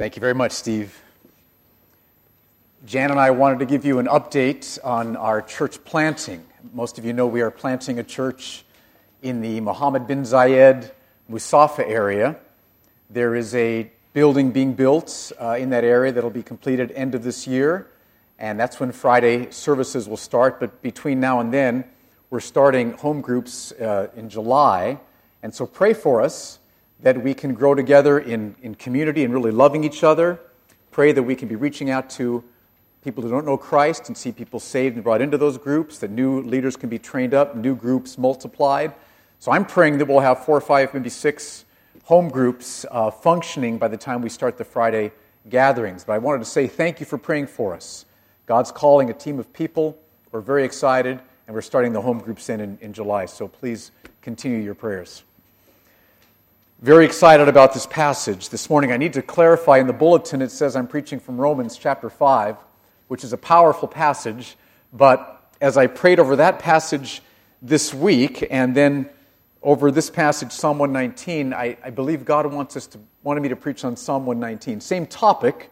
Thank 0.00 0.16
you 0.16 0.20
very 0.20 0.34
much, 0.34 0.52
Steve. 0.52 0.98
Jan 2.86 3.10
and 3.10 3.20
I 3.20 3.32
wanted 3.32 3.58
to 3.58 3.66
give 3.66 3.84
you 3.84 3.98
an 3.98 4.06
update 4.06 4.78
on 4.82 5.14
our 5.14 5.42
church 5.42 5.84
planting. 5.84 6.42
Most 6.72 6.98
of 6.98 7.04
you 7.04 7.12
know 7.12 7.26
we 7.26 7.42
are 7.42 7.50
planting 7.50 7.98
a 7.98 8.02
church 8.02 8.64
in 9.20 9.42
the 9.42 9.60
Mohammed 9.60 10.06
bin 10.06 10.22
Zayed 10.22 10.90
Musafa 11.30 11.86
area. 11.86 12.38
There 13.10 13.34
is 13.34 13.54
a 13.54 13.90
building 14.14 14.52
being 14.52 14.72
built 14.72 15.32
uh, 15.38 15.58
in 15.58 15.68
that 15.68 15.84
area 15.84 16.12
that 16.12 16.24
will 16.24 16.30
be 16.30 16.42
completed 16.42 16.92
end 16.92 17.14
of 17.14 17.22
this 17.22 17.46
year, 17.46 17.86
and 18.38 18.58
that's 18.58 18.80
when 18.80 18.92
Friday 18.92 19.50
services 19.50 20.08
will 20.08 20.16
start. 20.16 20.60
But 20.60 20.80
between 20.80 21.20
now 21.20 21.40
and 21.40 21.52
then, 21.52 21.84
we're 22.30 22.40
starting 22.40 22.92
home 22.92 23.20
groups 23.20 23.72
uh, 23.72 24.08
in 24.16 24.30
July, 24.30 24.98
and 25.42 25.54
so 25.54 25.66
pray 25.66 25.92
for 25.92 26.22
us 26.22 26.58
that 27.02 27.22
we 27.22 27.34
can 27.34 27.54
grow 27.54 27.74
together 27.74 28.18
in, 28.18 28.54
in 28.62 28.74
community 28.74 29.24
and 29.24 29.32
really 29.32 29.50
loving 29.50 29.84
each 29.84 30.04
other. 30.04 30.40
Pray 30.90 31.12
that 31.12 31.22
we 31.22 31.34
can 31.34 31.48
be 31.48 31.56
reaching 31.56 31.90
out 31.90 32.10
to 32.10 32.44
people 33.02 33.22
who 33.22 33.30
don't 33.30 33.46
know 33.46 33.56
Christ 33.56 34.08
and 34.08 34.16
see 34.16 34.32
people 34.32 34.60
saved 34.60 34.96
and 34.96 35.04
brought 35.04 35.22
into 35.22 35.38
those 35.38 35.56
groups, 35.56 35.98
that 35.98 36.10
new 36.10 36.42
leaders 36.42 36.76
can 36.76 36.88
be 36.88 36.98
trained 36.98 37.32
up, 37.32 37.56
new 37.56 37.74
groups 37.74 38.18
multiplied. 38.18 38.92
So 39.38 39.52
I'm 39.52 39.64
praying 39.64 39.98
that 39.98 40.08
we'll 40.08 40.20
have 40.20 40.44
four 40.44 40.56
or 40.56 40.60
five, 40.60 40.92
maybe 40.92 41.08
six 41.08 41.64
home 42.04 42.28
groups 42.28 42.84
uh, 42.90 43.10
functioning 43.10 43.78
by 43.78 43.88
the 43.88 43.96
time 43.96 44.20
we 44.20 44.28
start 44.28 44.58
the 44.58 44.64
Friday 44.64 45.12
gatherings. 45.48 46.04
But 46.04 46.12
I 46.12 46.18
wanted 46.18 46.40
to 46.40 46.44
say 46.44 46.66
thank 46.66 47.00
you 47.00 47.06
for 47.06 47.16
praying 47.16 47.46
for 47.46 47.74
us. 47.74 48.04
God's 48.44 48.70
calling 48.70 49.08
a 49.08 49.14
team 49.14 49.38
of 49.38 49.50
people. 49.52 49.96
We're 50.32 50.40
very 50.40 50.64
excited, 50.64 51.20
and 51.46 51.54
we're 51.54 51.62
starting 51.62 51.92
the 51.92 52.02
home 52.02 52.18
groups 52.18 52.50
in, 52.50 52.60
in, 52.60 52.78
in 52.82 52.92
July. 52.92 53.24
So 53.24 53.48
please 53.48 53.92
continue 54.20 54.58
your 54.58 54.74
prayers 54.74 55.22
very 56.80 57.04
excited 57.04 57.46
about 57.46 57.74
this 57.74 57.86
passage 57.86 58.48
this 58.48 58.70
morning. 58.70 58.90
I 58.90 58.96
need 58.96 59.12
to 59.12 59.20
clarify 59.20 59.76
in 59.78 59.86
the 59.86 59.92
bulletin 59.92 60.40
it 60.40 60.50
says 60.50 60.74
I'm 60.74 60.86
preaching 60.86 61.20
from 61.20 61.38
Romans 61.38 61.76
chapter 61.76 62.08
5, 62.08 62.56
which 63.08 63.22
is 63.22 63.34
a 63.34 63.36
powerful 63.36 63.86
passage. 63.86 64.56
But 64.90 65.52
as 65.60 65.76
I 65.76 65.88
prayed 65.88 66.18
over 66.18 66.36
that 66.36 66.58
passage 66.58 67.20
this 67.60 67.92
week 67.92 68.46
and 68.50 68.74
then 68.74 69.10
over 69.62 69.90
this 69.90 70.08
passage, 70.08 70.52
Psalm 70.52 70.78
119, 70.78 71.52
I, 71.52 71.76
I 71.84 71.90
believe 71.90 72.24
God 72.24 72.50
wants 72.50 72.78
us 72.78 72.86
to, 72.88 72.98
wanted 73.22 73.42
me 73.42 73.50
to 73.50 73.56
preach 73.56 73.84
on 73.84 73.94
Psalm 73.94 74.24
119. 74.24 74.80
Same 74.80 75.06
topic, 75.06 75.70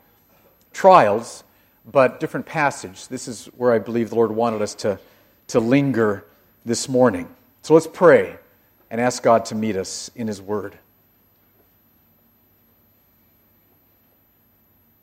trials, 0.75 1.43
but 1.91 2.21
different 2.21 2.45
passage. 2.45 3.09
This 3.09 3.29
is 3.29 3.47
where 3.57 3.73
I 3.73 3.79
believe 3.79 4.11
the 4.11 4.17
Lord 4.17 4.31
wanted 4.31 4.61
us 4.61 4.75
to, 4.75 5.01
to 5.47 5.59
linger 5.59 6.27
this 6.67 6.87
morning. 6.87 7.35
So 7.63 7.73
let's 7.73 7.87
pray 7.87 8.37
and 8.91 9.01
ask 9.01 9.23
God 9.23 9.47
to 9.47 9.55
meet 9.55 9.75
us 9.75 10.11
in 10.15 10.27
His 10.27 10.43
Word. 10.43 10.77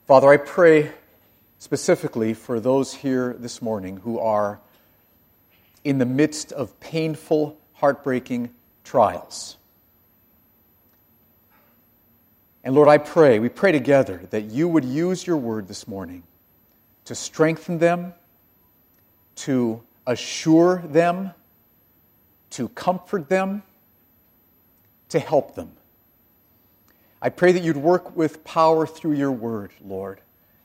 Father, 0.05 0.29
I 0.29 0.37
pray 0.37 0.91
specifically 1.57 2.35
for 2.35 2.59
those 2.59 2.93
here 2.93 3.35
this 3.39 3.59
morning 3.59 3.97
who 3.97 4.19
are 4.19 4.59
in 5.83 5.97
the 5.97 6.05
midst 6.05 6.51
of 6.51 6.79
painful, 6.79 7.57
heartbreaking 7.73 8.51
trials. 8.83 9.57
And 12.63 12.75
Lord, 12.75 12.87
I 12.87 12.99
pray, 12.99 13.39
we 13.39 13.49
pray 13.49 13.71
together 13.71 14.21
that 14.29 14.43
you 14.43 14.67
would 14.67 14.85
use 14.85 15.25
your 15.25 15.37
word 15.37 15.67
this 15.67 15.87
morning 15.87 16.21
to 17.05 17.15
strengthen 17.15 17.79
them, 17.79 18.13
to 19.37 19.81
assure 20.05 20.83
them, 20.85 21.31
to 22.51 22.69
comfort 22.69 23.27
them, 23.27 23.63
to 25.09 25.19
help 25.19 25.55
them. 25.55 25.71
I 27.21 27.29
pray 27.29 27.51
that 27.51 27.63
you'd 27.63 27.77
work 27.77 28.15
with 28.15 28.43
power 28.43 28.85
through 28.85 29.13
your 29.13 29.31
word, 29.31 29.71
Lord, 29.83 30.21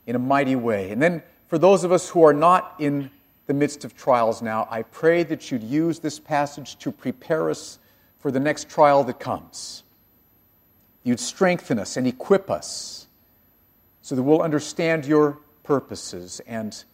in 0.06 0.17
a 0.17 0.19
mighty 0.19 0.57
way. 0.57 0.91
And 0.91 1.01
then 1.01 1.23
for 1.48 1.59
those 1.59 1.84
of 1.84 1.92
us 1.92 2.09
who 2.09 2.23
are 2.25 2.33
not 2.33 2.75
in 2.79 3.11
the 3.47 3.55
midst 3.55 3.84
of 3.84 3.97
trials 3.97 4.42
now, 4.42 4.69
I 4.70 4.83
pray 4.83 5.23
that 5.25 5.51
you'd 5.51 5.62
use 5.62 5.98
this 5.98 6.19
passage 6.19 6.77
to 6.79 6.92
prepare 6.92 7.51
us 7.51 7.79
for 8.19 8.30
the 8.30 8.41
next 8.41 8.69
trial 8.69 9.05
that 9.05 9.19
comes. 9.19 9.83
You'd 11.02 11.20
strengthen 11.20 11.79
us 11.79 11.97
and 11.97 12.07
equip 12.07 12.51
us 12.51 13.07
so 14.03 14.14
that 14.14 14.23
we'll 14.23 14.42
understand 14.42 15.07
your 15.07 15.39
purposes 15.63 16.41
and 16.47 16.85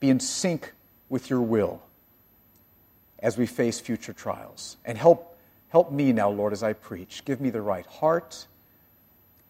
be 0.00 0.08
in 0.08 0.20
sync 0.20 0.72
with 1.08 1.28
your 1.28 1.40
will 1.40 1.82
as 3.18 3.36
we 3.36 3.46
face 3.46 3.80
future 3.80 4.12
trials. 4.12 4.76
And 4.84 4.96
help, 4.96 5.36
help 5.68 5.90
me 5.92 6.12
now, 6.12 6.30
Lord, 6.30 6.52
as 6.52 6.62
I 6.62 6.72
preach. 6.72 7.24
Give 7.24 7.40
me 7.40 7.50
the 7.50 7.60
right 7.60 7.86
heart 7.86 8.46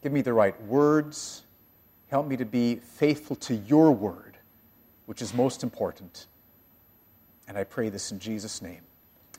Give 0.02 0.12
me 0.12 0.20
the 0.22 0.32
right 0.32 0.60
words. 0.64 1.42
Help 2.08 2.26
me 2.26 2.36
to 2.36 2.44
be 2.44 2.76
faithful 2.76 3.36
to 3.36 3.54
your 3.54 3.92
word, 3.92 4.36
which 5.06 5.20
is 5.20 5.34
most 5.34 5.62
important. 5.62 6.26
And 7.46 7.58
I 7.58 7.64
pray 7.64 7.88
this 7.88 8.12
in 8.12 8.18
Jesus' 8.18 8.62
name. 8.62 8.80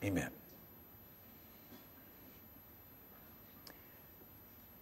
Amen. 0.03 0.29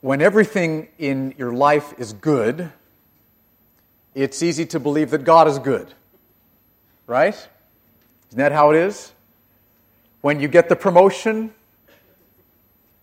When 0.01 0.21
everything 0.21 0.89
in 0.97 1.33
your 1.37 1.51
life 1.51 1.93
is 1.97 2.13
good, 2.13 2.71
it's 4.13 4.41
easy 4.41 4.65
to 4.67 4.79
believe 4.79 5.11
that 5.11 5.23
God 5.23 5.47
is 5.47 5.59
good. 5.59 5.93
Right? 7.07 7.35
Isn't 8.29 8.37
that 8.37 8.51
how 8.51 8.71
it 8.71 8.77
is? 8.77 9.11
When 10.21 10.39
you 10.39 10.47
get 10.47 10.69
the 10.69 10.75
promotion, 10.75 11.53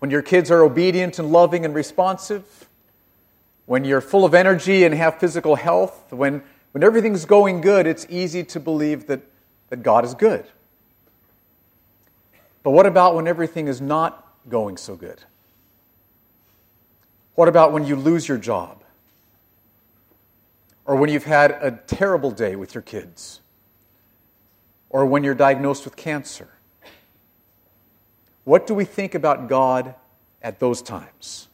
when 0.05 0.11
your 0.11 0.21
kids 0.21 0.51
are 0.51 0.63
obedient 0.63 1.19
and 1.19 1.33
loving 1.33 1.65
and 1.65 1.75
responsive, 1.75 2.69
when 3.65 3.87
you're 3.87 4.03
full 4.03 4.27
of 4.27 4.35
energy 4.35 4.85
and 4.85 4.95
have 4.95 5.19
physical 5.19 5.55
health, 5.55 6.13
when, 6.13 6.43
when 6.73 6.85
everything's 6.85 7.25
going 7.25 7.63
good, 7.63 7.87
it's 7.87 8.07
easy 8.11 8.45
to 8.45 8.61
believe 8.61 9.07
that, 9.07 9.23
that 9.71 9.83
God 9.83 10.05
is 10.05 10.13
good. 10.13 10.45
But 12.63 12.73
what 12.73 12.85
about 12.85 13.15
when 13.15 13.27
everything 13.27 13.67
is 13.67 13.81
not 13.81 14.31
going 14.47 14.77
so 14.77 14.95
good? 14.95 15.23
What 17.35 17.49
about 17.49 17.73
when 17.73 17.87
you 17.87 17.97
lose 17.97 18.29
your 18.29 18.37
job? 18.37 18.85
Or 20.85 20.97
when 20.97 21.09
you've 21.09 21.25
had 21.25 21.53
a 21.53 21.81
terrible 21.87 22.31
day 22.31 22.57
with 22.57 22.75
your 22.75 22.83
kids? 22.83 23.41
Or 24.91 25.07
when 25.07 25.25
you're 25.25 25.35
diagnosed 25.35 25.87
with 25.87 25.97
cancer? 25.97 26.54
What 28.45 28.67
do 28.67 28.75
we 28.75 28.85
think 28.85 29.15
about 29.15 29.49
God 29.49 29.95
at 30.43 30.61
those 30.61 30.83
times? 30.83 31.49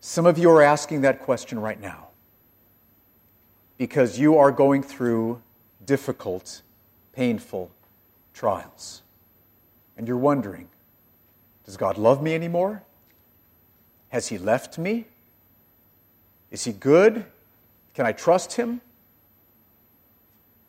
Some 0.00 0.26
of 0.26 0.38
you 0.38 0.50
are 0.50 0.62
asking 0.62 1.02
that 1.02 1.20
question 1.20 1.58
right 1.58 1.80
now 1.80 2.08
because 3.78 4.18
you 4.18 4.36
are 4.38 4.50
going 4.50 4.82
through 4.82 5.40
difficult, 5.84 6.62
painful 7.12 7.70
trials. 8.34 9.02
And 9.96 10.06
you're 10.06 10.16
wondering 10.16 10.68
Does 11.64 11.76
God 11.76 11.98
love 11.98 12.22
me 12.22 12.34
anymore? 12.34 12.82
Has 14.10 14.28
He 14.28 14.38
left 14.38 14.78
me? 14.78 15.06
Is 16.50 16.64
He 16.64 16.72
good? 16.72 17.24
Can 17.94 18.06
I 18.06 18.12
trust 18.12 18.54
Him? 18.54 18.80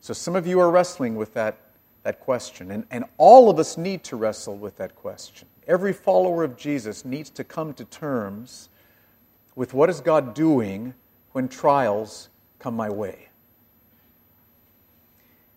So 0.00 0.12
some 0.12 0.34
of 0.34 0.46
you 0.46 0.60
are 0.60 0.70
wrestling 0.70 1.16
with 1.16 1.34
that 1.34 1.58
that 2.02 2.20
question. 2.20 2.70
And, 2.70 2.86
and 2.90 3.04
all 3.18 3.50
of 3.50 3.58
us 3.58 3.76
need 3.76 4.02
to 4.04 4.16
wrestle 4.16 4.56
with 4.56 4.76
that 4.76 4.94
question. 4.94 5.48
Every 5.66 5.92
follower 5.92 6.44
of 6.44 6.56
Jesus 6.56 7.04
needs 7.04 7.30
to 7.30 7.44
come 7.44 7.74
to 7.74 7.84
terms 7.84 8.68
with 9.54 9.74
what 9.74 9.90
is 9.90 10.00
God 10.00 10.34
doing 10.34 10.94
when 11.32 11.48
trials 11.48 12.28
come 12.58 12.74
my 12.74 12.90
way. 12.90 13.28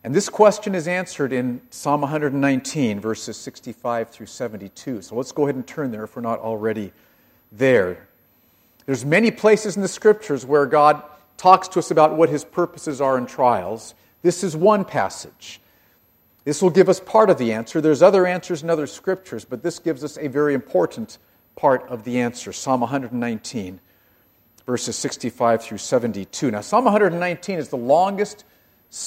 And 0.03 0.13
this 0.13 0.27
question 0.27 0.75
is 0.75 0.87
answered 0.87 1.31
in 1.31 1.61
Psalm 1.69 2.01
119, 2.01 2.99
verses 2.99 3.37
65 3.37 4.09
through 4.09 4.25
72. 4.25 5.01
So 5.01 5.15
let's 5.15 5.31
go 5.31 5.43
ahead 5.43 5.55
and 5.55 5.65
turn 5.65 5.91
there 5.91 6.03
if 6.03 6.15
we're 6.15 6.21
not 6.21 6.39
already 6.39 6.91
there. 7.53 8.09
There's 8.85 9.05
many 9.05 9.31
places 9.31 9.77
in 9.77 9.81
the 9.81 9.87
scriptures 9.87 10.45
where 10.45 10.65
God 10.65 11.01
talks 11.37 11.69
to 11.69 11.79
us 11.79 11.89
about 11.89 12.17
what 12.17 12.27
his 12.27 12.43
purposes 12.43 12.99
are 12.99 13.17
in 13.17 13.25
trials. 13.25 13.95
This 14.21 14.43
is 14.43 14.57
one 14.57 14.83
passage. 14.83 15.61
This 16.43 16.61
will 16.61 16.69
give 16.69 16.89
us 16.89 16.99
part 16.99 17.29
of 17.29 17.37
the 17.37 17.53
answer. 17.53 17.79
There's 17.79 18.01
other 18.01 18.27
answers 18.27 18.63
in 18.63 18.69
other 18.69 18.87
scriptures, 18.87 19.45
but 19.45 19.63
this 19.63 19.79
gives 19.79 20.03
us 20.03 20.17
a 20.17 20.27
very 20.27 20.53
important 20.53 21.17
part 21.55 21.87
of 21.87 22.03
the 22.03 22.19
answer. 22.19 22.51
Psalm 22.51 22.81
119, 22.81 23.79
verses 24.65 24.95
65 24.97 25.63
through 25.63 25.77
72. 25.77 26.51
Now, 26.51 26.61
Psalm 26.61 26.83
119 26.85 27.57
is 27.57 27.69
the 27.69 27.77
longest 27.77 28.43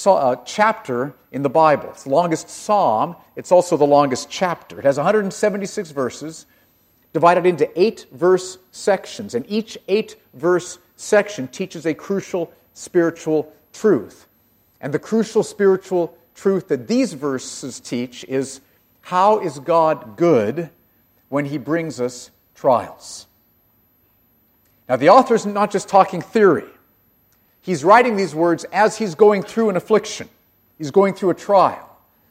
uh, 0.07 0.37
chapter 0.45 1.15
in 1.31 1.43
the 1.43 1.51
Bible. 1.51 1.91
It's 1.91 2.05
the 2.05 2.11
longest 2.11 2.49
psalm. 2.49 3.17
It's 3.37 3.53
also 3.53 3.77
the 3.77 3.87
longest 3.87 4.31
chapter. 4.31 4.79
It 4.79 4.85
has 4.85 4.97
176 4.97 5.91
verses 5.91 6.47
divided 7.13 7.47
into 7.47 7.71
eight 7.81 8.07
verse 8.13 8.59
sections, 8.73 9.35
and 9.35 9.45
each 9.49 9.79
eight 9.89 10.17
verse 10.35 10.79
section 10.97 11.49
teaches 11.49 11.87
a 11.87 11.95
crucial 11.95 12.53
spiritual 12.75 13.53
truth. 13.73 14.27
And 14.81 14.93
the 14.93 14.99
crucial 14.99 15.43
spiritual 15.43 16.17
truth 16.37 16.69
that 16.69 16.87
these 16.87 17.15
verses 17.15 17.81
teach 17.81 18.23
is 18.25 18.61
how 19.01 19.41
is 19.41 19.59
God 19.59 20.17
good 20.17 20.71
when 21.29 21.47
He 21.47 21.59
brings 21.59 22.01
us 22.01 22.31
trials? 22.55 23.27
Now, 24.89 24.95
the 24.97 25.09
author 25.09 25.35
is 25.35 25.45
not 25.45 25.73
just 25.73 25.89
talking 25.89 26.21
theory, 26.23 26.69
he's 27.61 27.83
writing 27.83 28.17
these 28.17 28.35
words 28.35 28.65
as 28.73 28.97
he's 28.99 29.17
going 29.17 29.43
through 29.43 29.71
an 29.71 29.77
affliction, 29.77 30.29
he's 30.79 30.93
going 30.93 31.15
through 31.15 31.31
a 31.31 31.35
trial. 31.35 31.83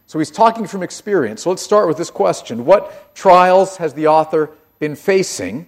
So 0.07 0.19
he's 0.19 0.29
talking 0.29 0.67
from 0.67 0.83
experience. 0.83 1.41
So 1.41 1.49
let's 1.49 1.63
start 1.63 1.87
with 1.87 1.97
this 1.97 2.11
question 2.11 2.65
What 2.65 3.15
trials 3.15 3.77
has 3.77 3.93
the 3.93 4.07
author 4.07 4.51
been 4.79 4.95
facing? 4.95 5.67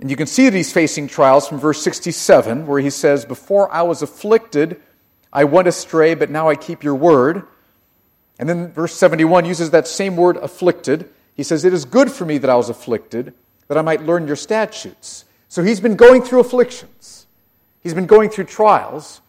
And 0.00 0.10
you 0.10 0.16
can 0.16 0.26
see 0.26 0.48
that 0.48 0.56
he's 0.56 0.72
facing 0.72 1.06
trials 1.06 1.46
from 1.46 1.58
verse 1.58 1.80
67, 1.82 2.66
where 2.66 2.80
he 2.80 2.90
says, 2.90 3.24
Before 3.24 3.70
I 3.72 3.82
was 3.82 4.02
afflicted, 4.02 4.80
I 5.34 5.44
went 5.44 5.66
astray, 5.66 6.14
but 6.14 6.30
now 6.30 6.48
I 6.48 6.54
keep 6.54 6.84
your 6.84 6.94
word. 6.94 7.42
And 8.38 8.48
then 8.48 8.72
verse 8.72 8.94
71 8.94 9.44
uses 9.44 9.70
that 9.70 9.88
same 9.88 10.16
word, 10.16 10.36
afflicted. 10.36 11.10
He 11.34 11.42
says, 11.42 11.64
It 11.64 11.74
is 11.74 11.84
good 11.84 12.10
for 12.10 12.24
me 12.24 12.38
that 12.38 12.48
I 12.48 12.54
was 12.54 12.68
afflicted, 12.68 13.34
that 13.68 13.76
I 13.76 13.82
might 13.82 14.02
learn 14.02 14.26
your 14.26 14.36
statutes. 14.36 15.24
So 15.48 15.62
he's 15.62 15.80
been 15.80 15.96
going 15.96 16.22
through 16.22 16.40
afflictions, 16.40 17.26
he's 17.82 17.94
been 17.94 18.06
going 18.06 18.30
through 18.30 18.44
trials. 18.44 19.20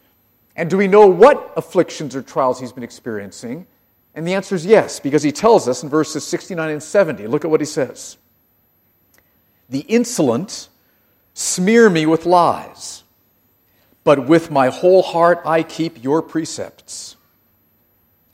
And 0.58 0.70
do 0.70 0.78
we 0.78 0.88
know 0.88 1.06
what 1.06 1.52
afflictions 1.54 2.16
or 2.16 2.22
trials 2.22 2.58
he's 2.60 2.72
been 2.72 2.82
experiencing? 2.82 3.66
And 4.14 4.26
the 4.26 4.32
answer 4.32 4.54
is 4.54 4.64
yes, 4.64 4.98
because 4.98 5.22
he 5.22 5.30
tells 5.30 5.68
us 5.68 5.82
in 5.82 5.90
verses 5.90 6.26
69 6.26 6.70
and 6.70 6.82
70. 6.82 7.26
Look 7.26 7.44
at 7.44 7.50
what 7.50 7.60
he 7.60 7.66
says. 7.66 8.16
The 9.68 9.80
insolent 9.80 10.70
smear 11.34 11.90
me 11.90 12.06
with 12.06 12.24
lies, 12.24 13.04
but 14.06 14.28
with 14.28 14.52
my 14.52 14.68
whole 14.68 15.02
heart 15.02 15.40
I 15.44 15.64
keep 15.64 16.04
your 16.04 16.22
precepts. 16.22 17.16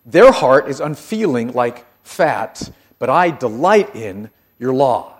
Their 0.05 0.31
heart 0.31 0.69
is 0.69 0.81
unfeeling 0.81 1.55
like 1.55 1.87
fat, 2.03 2.71
but 2.99 3.09
I 3.09 3.31
delight 3.31 3.97
in 3.97 4.29
your 4.59 4.75
law. 4.75 5.15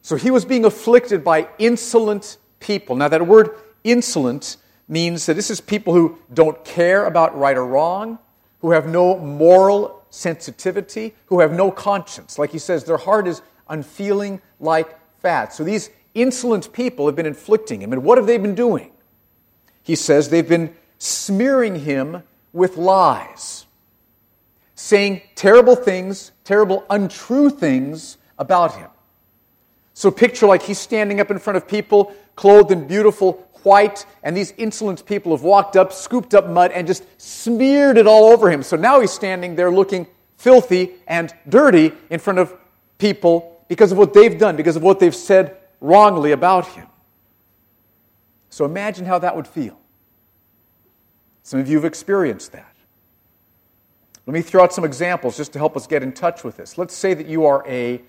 So 0.00 0.14
he 0.14 0.30
was 0.30 0.44
being 0.44 0.64
afflicted 0.64 1.24
by 1.24 1.48
insolent 1.58 2.38
people. 2.60 2.94
Now, 2.94 3.08
that 3.08 3.26
word 3.26 3.50
insolent 3.82 4.58
means 4.86 5.26
that 5.26 5.34
this 5.34 5.50
is 5.50 5.60
people 5.60 5.92
who 5.92 6.16
don't 6.32 6.64
care 6.64 7.04
about 7.04 7.36
right 7.36 7.56
or 7.56 7.66
wrong, 7.66 8.20
who 8.60 8.70
have 8.70 8.86
no 8.86 9.18
moral 9.18 10.04
sensitivity, 10.10 11.16
who 11.26 11.40
have 11.40 11.52
no 11.52 11.72
conscience. 11.72 12.38
Like 12.38 12.52
he 12.52 12.60
says, 12.60 12.84
their 12.84 12.96
heart 12.96 13.26
is 13.26 13.42
unfeeling 13.68 14.40
like 14.60 14.96
fat. 15.20 15.52
So 15.52 15.64
these 15.64 15.90
insolent 16.14 16.72
people 16.72 17.06
have 17.06 17.16
been 17.16 17.26
inflicting 17.26 17.82
him. 17.82 17.92
And 17.92 18.04
what 18.04 18.16
have 18.16 18.28
they 18.28 18.38
been 18.38 18.54
doing? 18.54 18.92
He 19.82 19.94
says 19.94 20.28
they've 20.28 20.48
been 20.48 20.74
smearing 20.98 21.76
him 21.76 22.22
with 22.52 22.76
lies, 22.76 23.66
saying 24.74 25.22
terrible 25.34 25.76
things, 25.76 26.32
terrible, 26.44 26.84
untrue 26.90 27.50
things 27.50 28.18
about 28.38 28.74
him. 28.74 28.90
So 29.94 30.10
picture 30.10 30.46
like 30.46 30.62
he's 30.62 30.78
standing 30.78 31.20
up 31.20 31.30
in 31.30 31.38
front 31.38 31.56
of 31.56 31.68
people 31.68 32.14
clothed 32.36 32.70
in 32.70 32.86
beautiful 32.86 33.46
white, 33.62 34.06
and 34.22 34.34
these 34.36 34.52
insolent 34.56 35.04
people 35.04 35.32
have 35.32 35.42
walked 35.42 35.76
up, 35.76 35.92
scooped 35.92 36.34
up 36.34 36.48
mud, 36.48 36.72
and 36.72 36.86
just 36.86 37.04
smeared 37.20 37.98
it 37.98 38.06
all 38.06 38.24
over 38.32 38.50
him. 38.50 38.62
So 38.62 38.76
now 38.76 39.00
he's 39.00 39.10
standing 39.10 39.56
there 39.56 39.70
looking 39.70 40.06
filthy 40.38 40.92
and 41.06 41.34
dirty 41.48 41.92
in 42.08 42.18
front 42.18 42.38
of 42.38 42.54
people 42.96 43.62
because 43.68 43.92
of 43.92 43.98
what 43.98 44.14
they've 44.14 44.38
done, 44.38 44.56
because 44.56 44.76
of 44.76 44.82
what 44.82 45.00
they've 45.00 45.14
said 45.14 45.56
wrongly 45.80 46.32
about 46.32 46.66
him. 46.68 46.86
So 48.50 48.64
imagine 48.64 49.06
how 49.06 49.18
that 49.20 49.34
would 49.34 49.46
feel. 49.46 49.78
Some 51.42 51.60
of 51.60 51.68
you 51.68 51.76
have 51.76 51.84
experienced 51.84 52.52
that. 52.52 52.74
Let 54.26 54.34
me 54.34 54.42
throw 54.42 54.62
out 54.62 54.72
some 54.72 54.84
examples 54.84 55.36
just 55.36 55.52
to 55.54 55.58
help 55.58 55.76
us 55.76 55.86
get 55.86 56.02
in 56.02 56.12
touch 56.12 56.44
with 56.44 56.56
this. 56.56 56.76
Let's 56.76 56.94
say 56.94 57.14
that 57.14 57.26
you 57.26 57.46
are 57.46 57.66
a, 57.66 58.02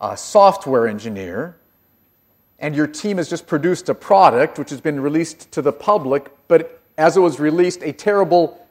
a 0.00 0.16
software 0.16 0.86
engineer 0.86 1.56
and 2.58 2.74
your 2.76 2.86
team 2.86 3.16
has 3.16 3.28
just 3.28 3.46
produced 3.46 3.88
a 3.88 3.94
product 3.94 4.58
which 4.58 4.70
has 4.70 4.80
been 4.80 5.00
released 5.00 5.50
to 5.52 5.62
the 5.62 5.72
public, 5.72 6.30
but 6.48 6.80
as 6.96 7.16
it 7.16 7.20
was 7.20 7.40
released, 7.40 7.82
a 7.82 7.92
terrible 7.92 8.64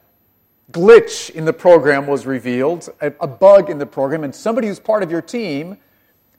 glitch 0.71 1.29
in 1.31 1.45
the 1.45 1.53
program 1.53 2.07
was 2.07 2.25
revealed, 2.25 2.89
a, 3.01 3.13
a, 3.19 3.27
bug 3.27 3.69
in 3.69 3.77
the 3.77 3.85
program, 3.85 4.23
and 4.23 4.33
somebody 4.33 4.67
who's 4.67 4.79
part 4.79 5.03
of 5.03 5.11
your 5.11 5.21
team 5.21 5.77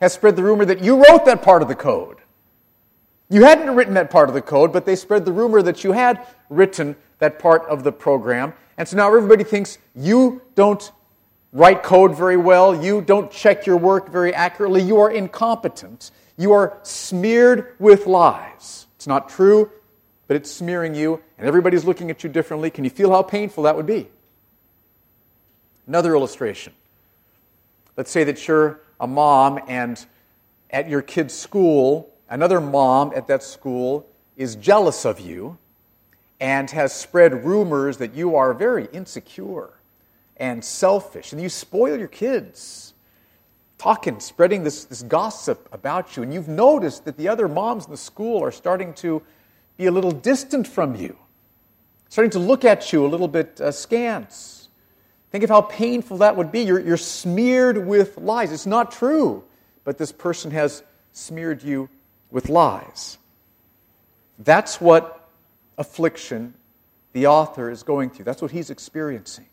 has 0.00 0.14
spread 0.14 0.34
the 0.34 0.42
rumor 0.42 0.64
that 0.64 0.82
you 0.82 0.96
wrote 0.96 1.24
that 1.26 1.42
part 1.42 1.60
of 1.60 1.68
the 1.68 1.74
code. 1.74 2.16
You 3.28 3.44
hadn't 3.44 3.74
written 3.74 3.94
that 3.94 4.10
part 4.10 4.28
of 4.28 4.34
the 4.34 4.42
code, 4.42 4.72
but 4.72 4.84
they 4.84 4.96
spread 4.96 5.24
the 5.24 5.32
rumor 5.32 5.62
that 5.62 5.82
you 5.82 5.92
had 5.92 6.26
written 6.50 6.96
that 7.18 7.38
part 7.38 7.64
of 7.66 7.82
the 7.82 7.92
program. 7.92 8.52
And 8.76 8.86
so 8.86 8.96
now 8.96 9.08
everybody 9.08 9.44
thinks 9.44 9.78
you 9.94 10.42
don't 10.54 10.92
write 11.52 11.82
code 11.82 12.16
very 12.16 12.36
well, 12.36 12.74
you 12.84 13.00
don't 13.00 13.30
check 13.30 13.64
your 13.64 13.76
work 13.76 14.10
very 14.10 14.34
accurately, 14.34 14.82
you 14.82 14.98
are 14.98 15.10
incompetent. 15.10 16.10
You 16.36 16.52
are 16.52 16.78
smeared 16.82 17.74
with 17.78 18.06
lies. 18.06 18.86
It's 18.96 19.06
not 19.06 19.28
true, 19.28 19.70
but 20.26 20.36
it's 20.36 20.50
smearing 20.50 20.94
you, 20.94 21.22
and 21.38 21.46
everybody's 21.46 21.84
looking 21.84 22.10
at 22.10 22.24
you 22.24 22.30
differently. 22.30 22.70
Can 22.70 22.84
you 22.84 22.90
feel 22.90 23.10
how 23.12 23.22
painful 23.22 23.62
that 23.64 23.76
would 23.76 23.86
be? 23.86 24.08
Another 25.86 26.14
illustration. 26.14 26.72
Let's 27.96 28.10
say 28.10 28.24
that 28.24 28.48
you're 28.48 28.80
a 28.98 29.06
mom, 29.06 29.60
and 29.68 30.04
at 30.70 30.88
your 30.88 31.02
kid's 31.02 31.34
school, 31.34 32.12
another 32.34 32.60
mom 32.60 33.12
at 33.14 33.28
that 33.28 33.44
school 33.44 34.04
is 34.36 34.56
jealous 34.56 35.04
of 35.04 35.20
you 35.20 35.56
and 36.40 36.68
has 36.68 36.92
spread 36.92 37.44
rumors 37.44 37.98
that 37.98 38.12
you 38.12 38.34
are 38.34 38.52
very 38.52 38.88
insecure 38.92 39.70
and 40.36 40.64
selfish, 40.64 41.32
and 41.32 41.40
you 41.40 41.48
spoil 41.48 41.96
your 41.96 42.08
kids 42.08 42.92
talking, 43.78 44.18
spreading 44.18 44.64
this, 44.64 44.84
this 44.84 45.04
gossip 45.04 45.68
about 45.70 46.16
you, 46.16 46.24
and 46.24 46.34
you've 46.34 46.48
noticed 46.48 47.04
that 47.04 47.16
the 47.16 47.28
other 47.28 47.46
moms 47.46 47.84
in 47.84 47.92
the 47.92 47.96
school 47.96 48.42
are 48.42 48.50
starting 48.50 48.92
to 48.94 49.22
be 49.76 49.86
a 49.86 49.92
little 49.92 50.10
distant 50.10 50.66
from 50.66 50.96
you, 50.96 51.16
starting 52.08 52.32
to 52.32 52.40
look 52.40 52.64
at 52.64 52.92
you 52.92 53.06
a 53.06 53.08
little 53.08 53.28
bit 53.28 53.60
uh, 53.60 53.70
scant. 53.70 54.68
Think 55.30 55.44
of 55.44 55.50
how 55.50 55.60
painful 55.60 56.16
that 56.18 56.36
would 56.36 56.50
be. 56.50 56.62
You're, 56.62 56.80
you're 56.80 56.96
smeared 56.96 57.86
with 57.86 58.18
lies. 58.18 58.50
It's 58.50 58.66
not 58.66 58.90
true, 58.90 59.44
but 59.84 59.98
this 59.98 60.10
person 60.10 60.50
has 60.50 60.82
smeared 61.12 61.62
you 61.62 61.88
with 62.34 62.48
lies. 62.48 63.16
That's 64.40 64.80
what 64.80 65.28
affliction 65.78 66.54
the 67.12 67.28
author 67.28 67.70
is 67.70 67.84
going 67.84 68.10
through. 68.10 68.24
That's 68.24 68.42
what 68.42 68.50
he's 68.50 68.70
experiencing. 68.70 69.46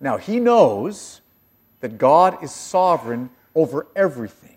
Now, 0.00 0.16
he 0.16 0.40
knows 0.40 1.20
that 1.80 1.98
God 1.98 2.42
is 2.42 2.50
sovereign 2.50 3.30
over 3.54 3.86
everything, 3.94 4.56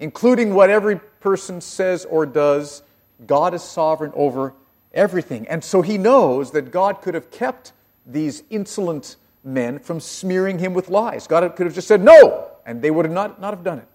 including 0.00 0.54
what 0.54 0.70
every 0.70 0.96
person 1.20 1.60
says 1.60 2.06
or 2.06 2.24
does. 2.24 2.82
God 3.26 3.52
is 3.52 3.62
sovereign 3.62 4.12
over 4.14 4.54
everything. 4.94 5.46
And 5.48 5.62
so 5.62 5.82
he 5.82 5.98
knows 5.98 6.52
that 6.52 6.70
God 6.70 7.02
could 7.02 7.12
have 7.12 7.30
kept 7.30 7.74
these 8.06 8.42
insolent 8.48 9.16
men 9.44 9.78
from 9.78 10.00
smearing 10.00 10.58
him 10.58 10.72
with 10.72 10.88
lies. 10.88 11.26
God 11.26 11.46
could 11.56 11.66
have 11.66 11.74
just 11.74 11.88
said 11.88 12.02
no, 12.02 12.48
and 12.64 12.80
they 12.80 12.90
would 12.90 13.04
have 13.04 13.12
not, 13.12 13.38
not 13.38 13.52
have 13.52 13.62
done 13.62 13.80
it. 13.80 13.88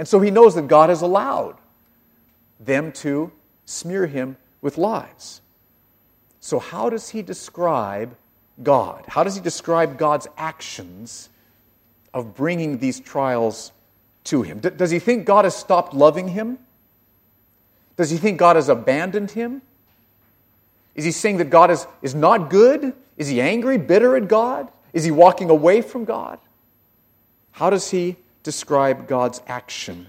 And 0.00 0.08
so 0.08 0.18
he 0.18 0.30
knows 0.30 0.54
that 0.54 0.66
God 0.66 0.88
has 0.88 1.02
allowed 1.02 1.56
them 2.58 2.90
to 2.92 3.30
smear 3.66 4.06
him 4.06 4.38
with 4.62 4.78
lies. 4.78 5.42
So, 6.40 6.58
how 6.58 6.88
does 6.88 7.10
he 7.10 7.20
describe 7.20 8.16
God? 8.62 9.04
How 9.08 9.24
does 9.24 9.34
he 9.34 9.42
describe 9.42 9.98
God's 9.98 10.26
actions 10.38 11.28
of 12.14 12.34
bringing 12.34 12.78
these 12.78 12.98
trials 12.98 13.72
to 14.24 14.40
him? 14.40 14.60
D- 14.60 14.70
does 14.70 14.90
he 14.90 15.00
think 15.00 15.26
God 15.26 15.44
has 15.44 15.54
stopped 15.54 15.92
loving 15.92 16.28
him? 16.28 16.58
Does 17.98 18.08
he 18.08 18.16
think 18.16 18.38
God 18.38 18.56
has 18.56 18.70
abandoned 18.70 19.32
him? 19.32 19.60
Is 20.94 21.04
he 21.04 21.12
saying 21.12 21.36
that 21.36 21.50
God 21.50 21.70
is, 21.70 21.86
is 22.00 22.14
not 22.14 22.48
good? 22.48 22.94
Is 23.18 23.28
he 23.28 23.38
angry, 23.38 23.76
bitter 23.76 24.16
at 24.16 24.28
God? 24.28 24.66
Is 24.94 25.04
he 25.04 25.10
walking 25.10 25.50
away 25.50 25.82
from 25.82 26.06
God? 26.06 26.38
How 27.52 27.68
does 27.68 27.90
he 27.90 28.16
describe 28.42 29.06
God's 29.06 29.42
action 29.46 30.08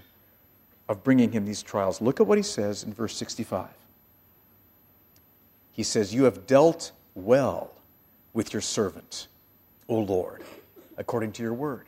of 0.88 1.02
bringing 1.04 1.32
him 1.32 1.44
these 1.44 1.62
trials? 1.62 2.00
Look 2.00 2.20
at 2.20 2.26
what 2.26 2.38
he 2.38 2.42
says 2.42 2.84
in 2.84 2.92
verse 2.92 3.16
65. 3.16 3.68
He 5.72 5.82
says, 5.82 6.14
You 6.14 6.24
have 6.24 6.46
dealt 6.46 6.92
well 7.14 7.70
with 8.32 8.52
your 8.52 8.62
servant, 8.62 9.28
O 9.88 9.98
Lord, 9.98 10.42
according 10.96 11.32
to 11.32 11.42
your 11.42 11.54
word. 11.54 11.86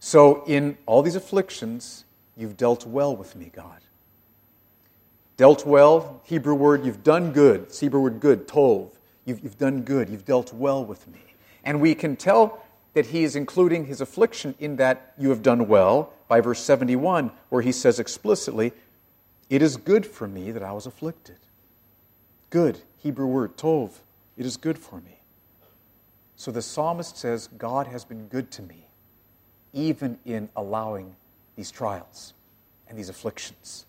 So, 0.00 0.44
in 0.46 0.78
all 0.86 1.02
these 1.02 1.16
afflictions, 1.16 2.04
you've 2.36 2.56
dealt 2.56 2.86
well 2.86 3.16
with 3.16 3.34
me, 3.34 3.50
God. 3.54 3.80
Dealt 5.36 5.66
well, 5.66 6.20
Hebrew 6.24 6.54
word, 6.54 6.84
you've 6.84 7.02
done 7.02 7.32
good. 7.32 7.62
It's 7.62 7.80
Hebrew 7.80 8.00
word 8.00 8.20
good, 8.20 8.48
tov. 8.48 8.90
You've, 9.24 9.40
you've 9.42 9.58
done 9.58 9.82
good. 9.82 10.08
You've 10.08 10.24
dealt 10.24 10.52
well 10.52 10.84
with 10.84 11.06
me. 11.08 11.20
And 11.64 11.80
we 11.80 11.94
can 11.94 12.16
tell 12.16 12.64
that 12.98 13.06
he 13.06 13.22
is 13.22 13.36
including 13.36 13.86
his 13.86 14.00
affliction 14.00 14.56
in 14.58 14.74
that 14.74 15.14
you 15.16 15.30
have 15.30 15.40
done 15.40 15.68
well 15.68 16.12
by 16.26 16.40
verse 16.40 16.58
71, 16.58 17.30
where 17.48 17.62
he 17.62 17.70
says 17.70 18.00
explicitly, 18.00 18.72
It 19.48 19.62
is 19.62 19.76
good 19.76 20.04
for 20.04 20.26
me 20.26 20.50
that 20.50 20.64
I 20.64 20.72
was 20.72 20.84
afflicted. 20.84 21.38
Good, 22.50 22.80
Hebrew 22.96 23.28
word, 23.28 23.56
tov. 23.56 23.92
It 24.36 24.44
is 24.44 24.56
good 24.56 24.80
for 24.80 24.96
me. 24.96 25.20
So 26.34 26.50
the 26.50 26.60
psalmist 26.60 27.16
says, 27.16 27.48
God 27.56 27.86
has 27.86 28.04
been 28.04 28.26
good 28.26 28.50
to 28.50 28.62
me 28.62 28.86
even 29.72 30.18
in 30.24 30.48
allowing 30.56 31.14
these 31.54 31.70
trials. 31.70 32.34
and 32.88 32.98
these 32.98 33.10
afflictions. 33.10 33.84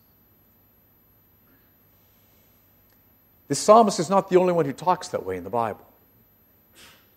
This 3.47 3.59
psalmist 3.59 3.97
is 3.97 4.09
not 4.09 4.29
the 4.29 4.35
only 4.35 4.51
one 4.51 4.65
who 4.65 4.73
talks 4.73 5.07
that 5.07 5.25
way 5.25 5.37
in 5.37 5.45
the 5.45 5.49
Bible. 5.49 5.88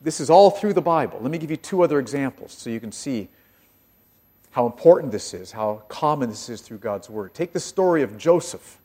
This 0.02 0.20
is 0.20 0.30
all 0.30 0.50
through 0.50 0.72
the 0.72 0.82
Bible. 0.82 1.18
Let 1.20 1.30
me 1.30 1.38
give 1.38 1.50
you 1.50 1.56
two 1.56 1.82
other 1.82 1.98
examples 1.98 2.52
so 2.52 2.70
you 2.70 2.80
can 2.80 2.92
see 2.92 3.28
how 4.50 4.66
important 4.66 5.12
this 5.12 5.32
is, 5.32 5.52
how 5.52 5.82
common 5.88 6.28
this 6.28 6.48
is 6.48 6.60
through 6.60 6.78
God's 6.78 7.08
Word. 7.08 7.34
Take 7.34 7.52
the 7.52 7.60
story 7.60 8.02
of 8.02 8.18
Joseph. 8.18 8.78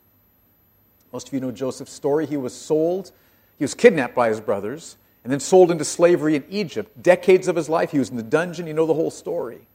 Most 1.12 1.28
of 1.28 1.34
you 1.34 1.40
know 1.40 1.50
Joseph's 1.50 1.92
story. 1.92 2.26
He 2.26 2.36
was 2.36 2.54
sold, 2.54 3.12
he 3.58 3.64
was 3.64 3.74
kidnapped 3.74 4.14
by 4.14 4.28
his 4.28 4.40
brothers, 4.40 4.96
and 5.24 5.32
then 5.32 5.40
sold 5.40 5.70
into 5.70 5.84
slavery 5.84 6.36
in 6.36 6.44
Egypt. 6.48 7.02
Decades 7.02 7.48
of 7.48 7.56
his 7.56 7.68
life, 7.68 7.90
he 7.90 7.98
was 7.98 8.10
in 8.10 8.16
the 8.16 8.22
dungeon. 8.22 8.66
You 8.66 8.74
know 8.74 8.86
the 8.86 8.94
whole 8.94 9.10
story. 9.10 9.66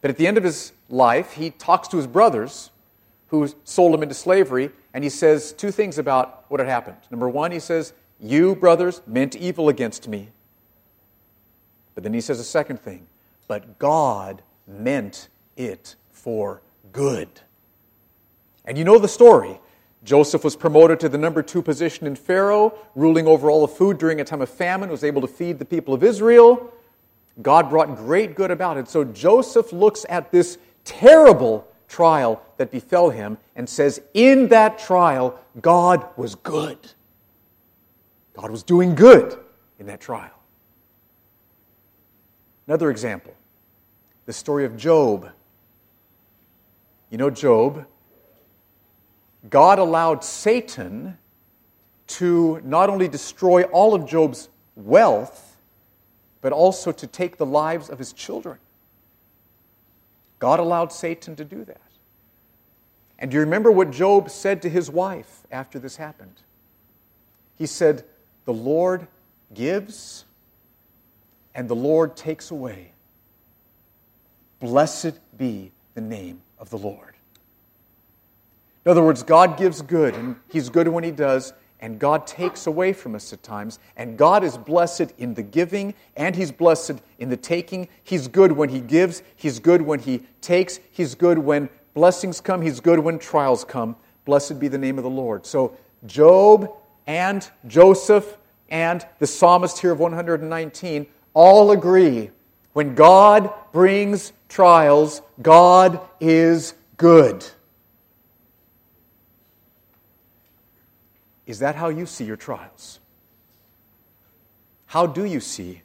But 0.00 0.10
at 0.10 0.16
the 0.16 0.26
end 0.26 0.38
of 0.38 0.44
his 0.44 0.72
life, 0.88 1.32
he 1.32 1.50
talks 1.50 1.88
to 1.88 1.96
his 1.96 2.06
brothers 2.06 2.70
who 3.28 3.48
sold 3.64 3.94
him 3.94 4.02
into 4.02 4.14
slavery, 4.14 4.70
and 4.94 5.04
he 5.04 5.10
says 5.10 5.52
two 5.52 5.70
things 5.70 5.98
about 5.98 6.44
what 6.48 6.60
had 6.60 6.68
happened. 6.68 6.96
Number 7.10 7.28
one, 7.28 7.52
he 7.52 7.60
says, 7.60 7.92
You, 8.18 8.54
brothers, 8.54 9.02
meant 9.06 9.36
evil 9.36 9.68
against 9.68 10.08
me. 10.08 10.30
But 11.94 12.04
then 12.04 12.14
he 12.14 12.20
says 12.20 12.40
a 12.40 12.44
second 12.44 12.80
thing, 12.80 13.06
but 13.48 13.78
God 13.78 14.42
meant 14.66 15.28
it 15.56 15.96
for 16.10 16.62
good. 16.92 17.28
And 18.64 18.78
you 18.78 18.84
know 18.84 18.98
the 18.98 19.08
story. 19.08 19.58
Joseph 20.02 20.44
was 20.44 20.56
promoted 20.56 21.00
to 21.00 21.08
the 21.08 21.18
number 21.18 21.42
two 21.42 21.60
position 21.60 22.06
in 22.06 22.16
Pharaoh, 22.16 22.72
ruling 22.94 23.26
over 23.26 23.50
all 23.50 23.66
the 23.66 23.72
food 23.72 23.98
during 23.98 24.20
a 24.20 24.24
time 24.24 24.40
of 24.40 24.48
famine, 24.48 24.88
was 24.88 25.04
able 25.04 25.20
to 25.20 25.26
feed 25.26 25.58
the 25.58 25.64
people 25.64 25.92
of 25.92 26.02
Israel. 26.02 26.72
God 27.42 27.68
brought 27.68 27.96
great 27.96 28.34
good 28.34 28.50
about 28.50 28.76
it. 28.76 28.88
So 28.88 29.04
Joseph 29.04 29.72
looks 29.72 30.06
at 30.08 30.30
this 30.30 30.58
terrible 30.84 31.66
trial 31.88 32.42
that 32.56 32.70
befell 32.70 33.10
him 33.10 33.36
and 33.56 33.68
says, 33.68 34.00
In 34.14 34.48
that 34.48 34.78
trial, 34.78 35.38
God 35.60 36.06
was 36.16 36.34
good. 36.34 36.78
God 38.34 38.50
was 38.50 38.62
doing 38.62 38.94
good 38.94 39.38
in 39.78 39.86
that 39.86 40.00
trial. 40.00 40.39
Another 42.70 42.92
example 42.92 43.34
the 44.26 44.32
story 44.32 44.64
of 44.64 44.76
Job. 44.76 45.32
You 47.10 47.18
know, 47.18 47.28
Job, 47.28 47.84
God 49.50 49.80
allowed 49.80 50.22
Satan 50.22 51.18
to 52.06 52.60
not 52.62 52.88
only 52.88 53.08
destroy 53.08 53.64
all 53.64 53.92
of 53.92 54.06
Job's 54.06 54.50
wealth, 54.76 55.56
but 56.42 56.52
also 56.52 56.92
to 56.92 57.08
take 57.08 57.38
the 57.38 57.44
lives 57.44 57.90
of 57.90 57.98
his 57.98 58.12
children. 58.12 58.58
God 60.38 60.60
allowed 60.60 60.92
Satan 60.92 61.34
to 61.34 61.44
do 61.44 61.64
that. 61.64 61.80
And 63.18 63.32
do 63.32 63.34
you 63.34 63.40
remember 63.40 63.72
what 63.72 63.90
Job 63.90 64.30
said 64.30 64.62
to 64.62 64.70
his 64.70 64.88
wife 64.88 65.40
after 65.50 65.80
this 65.80 65.96
happened? 65.96 66.42
He 67.56 67.66
said, 67.66 68.04
The 68.44 68.54
Lord 68.54 69.08
gives 69.52 70.24
and 71.54 71.68
the 71.68 71.76
Lord 71.76 72.16
takes 72.16 72.50
away. 72.50 72.92
Blessed 74.60 75.18
be 75.36 75.72
the 75.94 76.00
name 76.00 76.42
of 76.58 76.70
the 76.70 76.78
Lord. 76.78 77.16
In 78.84 78.90
other 78.90 79.02
words, 79.02 79.22
God 79.22 79.58
gives 79.58 79.82
good, 79.82 80.14
and 80.14 80.36
He's 80.48 80.68
good 80.68 80.88
when 80.88 81.04
He 81.04 81.10
does, 81.10 81.52
and 81.80 81.98
God 81.98 82.26
takes 82.26 82.66
away 82.66 82.92
from 82.92 83.14
us 83.14 83.32
at 83.32 83.42
times. 83.42 83.78
And 83.96 84.16
God 84.16 84.44
is 84.44 84.56
blessed 84.56 85.12
in 85.18 85.34
the 85.34 85.42
giving, 85.42 85.94
and 86.16 86.34
He's 86.36 86.52
blessed 86.52 87.00
in 87.18 87.28
the 87.28 87.36
taking. 87.36 87.88
He's 88.02 88.28
good 88.28 88.52
when 88.52 88.68
He 88.68 88.80
gives, 88.80 89.22
He's 89.36 89.58
good 89.58 89.82
when 89.82 90.00
He 90.00 90.22
takes, 90.40 90.80
He's 90.90 91.14
good 91.14 91.38
when 91.38 91.68
blessings 91.94 92.40
come, 92.40 92.62
He's 92.62 92.80
good 92.80 92.98
when 92.98 93.18
trials 93.18 93.64
come. 93.64 93.96
Blessed 94.24 94.58
be 94.58 94.68
the 94.68 94.78
name 94.78 94.98
of 94.98 95.04
the 95.04 95.10
Lord. 95.10 95.46
So, 95.46 95.76
Job 96.06 96.74
and 97.06 97.48
Joseph 97.66 98.36
and 98.70 99.04
the 99.18 99.26
psalmist 99.26 99.78
here 99.78 99.92
of 99.92 99.98
119 99.98 101.06
all 101.34 101.70
agree 101.70 102.30
when 102.72 102.94
God 102.94 103.52
brings 103.72 104.32
trials, 104.48 105.22
God 105.40 106.00
is 106.20 106.74
good. 106.96 107.44
Is 111.46 111.58
that 111.60 111.74
how 111.74 111.88
you 111.88 112.06
see 112.06 112.24
your 112.24 112.36
trials? 112.36 113.00
How 114.86 115.06
do 115.06 115.24
you 115.24 115.40
see 115.40 115.82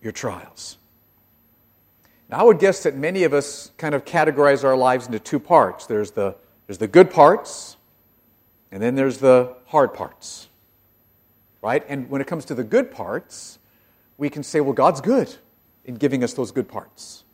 your 0.00 0.12
trials? 0.12 0.78
Now, 2.28 2.38
I 2.38 2.42
would 2.44 2.58
guess 2.58 2.82
that 2.84 2.96
many 2.96 3.24
of 3.24 3.34
us 3.34 3.72
kind 3.76 3.94
of 3.94 4.04
categorize 4.04 4.64
our 4.64 4.76
lives 4.76 5.06
into 5.06 5.18
two 5.18 5.38
parts 5.38 5.86
there's 5.86 6.12
the, 6.12 6.34
there's 6.66 6.78
the 6.78 6.88
good 6.88 7.10
parts, 7.10 7.76
and 8.70 8.82
then 8.82 8.94
there's 8.94 9.18
the 9.18 9.54
hard 9.66 9.94
parts. 9.94 10.48
Right? 11.60 11.84
And 11.88 12.08
when 12.08 12.20
it 12.20 12.26
comes 12.26 12.44
to 12.46 12.54
the 12.54 12.64
good 12.64 12.90
parts, 12.90 13.58
we 14.22 14.30
can 14.30 14.44
say, 14.44 14.60
well, 14.60 14.72
God's 14.72 15.00
good 15.00 15.34
in 15.84 15.96
giving 15.96 16.22
us 16.22 16.32
those 16.32 16.52
good 16.52 16.68
parts. 16.68 17.24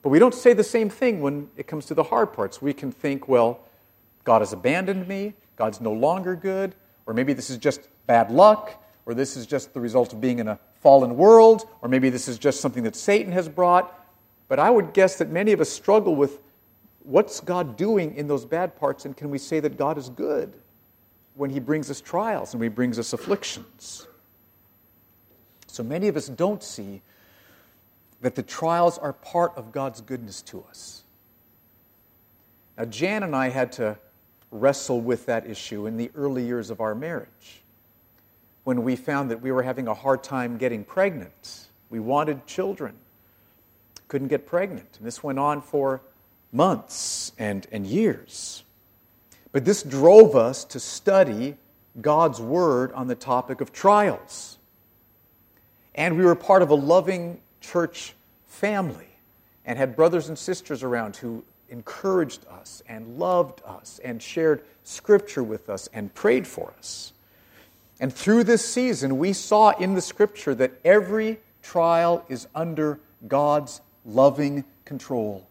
But 0.00 0.10
we 0.10 0.20
don't 0.20 0.32
say 0.32 0.52
the 0.52 0.62
same 0.62 0.88
thing 0.88 1.20
when 1.20 1.50
it 1.56 1.66
comes 1.66 1.86
to 1.86 1.94
the 1.94 2.04
hard 2.04 2.32
parts. 2.32 2.62
We 2.62 2.72
can 2.72 2.92
think, 2.92 3.26
well, 3.26 3.58
God 4.22 4.42
has 4.42 4.52
abandoned 4.52 5.08
me, 5.08 5.34
God's 5.56 5.80
no 5.80 5.92
longer 5.92 6.36
good, 6.36 6.76
or 7.04 7.14
maybe 7.14 7.32
this 7.32 7.50
is 7.50 7.58
just 7.58 7.80
bad 8.06 8.30
luck, 8.30 8.80
or 9.06 9.14
this 9.14 9.36
is 9.36 9.44
just 9.44 9.74
the 9.74 9.80
result 9.80 10.12
of 10.12 10.20
being 10.20 10.38
in 10.38 10.46
a 10.46 10.56
fallen 10.82 11.16
world, 11.16 11.68
or 11.82 11.88
maybe 11.88 12.10
this 12.10 12.28
is 12.28 12.38
just 12.38 12.60
something 12.60 12.84
that 12.84 12.94
Satan 12.94 13.32
has 13.32 13.48
brought. 13.48 13.92
But 14.46 14.60
I 14.60 14.70
would 14.70 14.92
guess 14.92 15.16
that 15.16 15.30
many 15.30 15.50
of 15.50 15.60
us 15.60 15.68
struggle 15.68 16.14
with 16.14 16.38
what's 17.00 17.40
God 17.40 17.76
doing 17.76 18.14
in 18.14 18.28
those 18.28 18.44
bad 18.44 18.76
parts, 18.76 19.04
and 19.04 19.16
can 19.16 19.30
we 19.30 19.38
say 19.38 19.58
that 19.58 19.76
God 19.76 19.98
is 19.98 20.10
good 20.10 20.54
when 21.34 21.50
He 21.50 21.58
brings 21.58 21.90
us 21.90 22.00
trials 22.00 22.54
and 22.54 22.62
He 22.62 22.68
brings 22.68 23.00
us 23.00 23.12
afflictions? 23.12 24.06
So 25.76 25.82
many 25.82 26.08
of 26.08 26.16
us 26.16 26.26
don't 26.26 26.62
see 26.62 27.02
that 28.22 28.34
the 28.34 28.42
trials 28.42 28.96
are 28.96 29.12
part 29.12 29.52
of 29.56 29.72
God's 29.72 30.00
goodness 30.00 30.40
to 30.44 30.64
us. 30.70 31.02
Now, 32.78 32.86
Jan 32.86 33.22
and 33.22 33.36
I 33.36 33.50
had 33.50 33.72
to 33.72 33.98
wrestle 34.50 35.02
with 35.02 35.26
that 35.26 35.46
issue 35.46 35.84
in 35.84 35.98
the 35.98 36.10
early 36.14 36.46
years 36.46 36.70
of 36.70 36.80
our 36.80 36.94
marriage 36.94 37.60
when 38.64 38.84
we 38.84 38.96
found 38.96 39.30
that 39.30 39.42
we 39.42 39.52
were 39.52 39.62
having 39.62 39.86
a 39.86 39.92
hard 39.92 40.24
time 40.24 40.56
getting 40.56 40.82
pregnant. 40.82 41.68
We 41.90 42.00
wanted 42.00 42.46
children, 42.46 42.94
couldn't 44.08 44.28
get 44.28 44.46
pregnant. 44.46 44.96
And 44.96 45.06
this 45.06 45.22
went 45.22 45.38
on 45.38 45.60
for 45.60 46.00
months 46.52 47.32
and, 47.38 47.66
and 47.70 47.86
years. 47.86 48.64
But 49.52 49.66
this 49.66 49.82
drove 49.82 50.36
us 50.36 50.64
to 50.64 50.80
study 50.80 51.58
God's 52.00 52.40
Word 52.40 52.92
on 52.92 53.08
the 53.08 53.14
topic 53.14 53.60
of 53.60 53.74
trials. 53.74 54.56
And 55.96 56.16
we 56.16 56.24
were 56.24 56.34
part 56.34 56.62
of 56.62 56.70
a 56.70 56.74
loving 56.74 57.40
church 57.60 58.14
family 58.46 59.08
and 59.64 59.78
had 59.78 59.96
brothers 59.96 60.28
and 60.28 60.38
sisters 60.38 60.82
around 60.82 61.16
who 61.16 61.42
encouraged 61.68 62.46
us 62.48 62.82
and 62.88 63.18
loved 63.18 63.62
us 63.66 63.98
and 64.04 64.22
shared 64.22 64.62
scripture 64.84 65.42
with 65.42 65.68
us 65.68 65.88
and 65.92 66.14
prayed 66.14 66.46
for 66.46 66.72
us. 66.78 67.12
And 67.98 68.12
through 68.12 68.44
this 68.44 68.64
season, 68.64 69.18
we 69.18 69.32
saw 69.32 69.70
in 69.70 69.94
the 69.94 70.02
scripture 70.02 70.54
that 70.54 70.72
every 70.84 71.38
trial 71.62 72.24
is 72.28 72.46
under 72.54 73.00
God's 73.26 73.80
loving 74.04 74.64
control. 74.84 75.48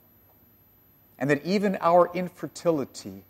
And 1.17 1.29
that 1.29 1.43
even 1.45 1.77
our 1.81 2.09
infertility 2.13 3.23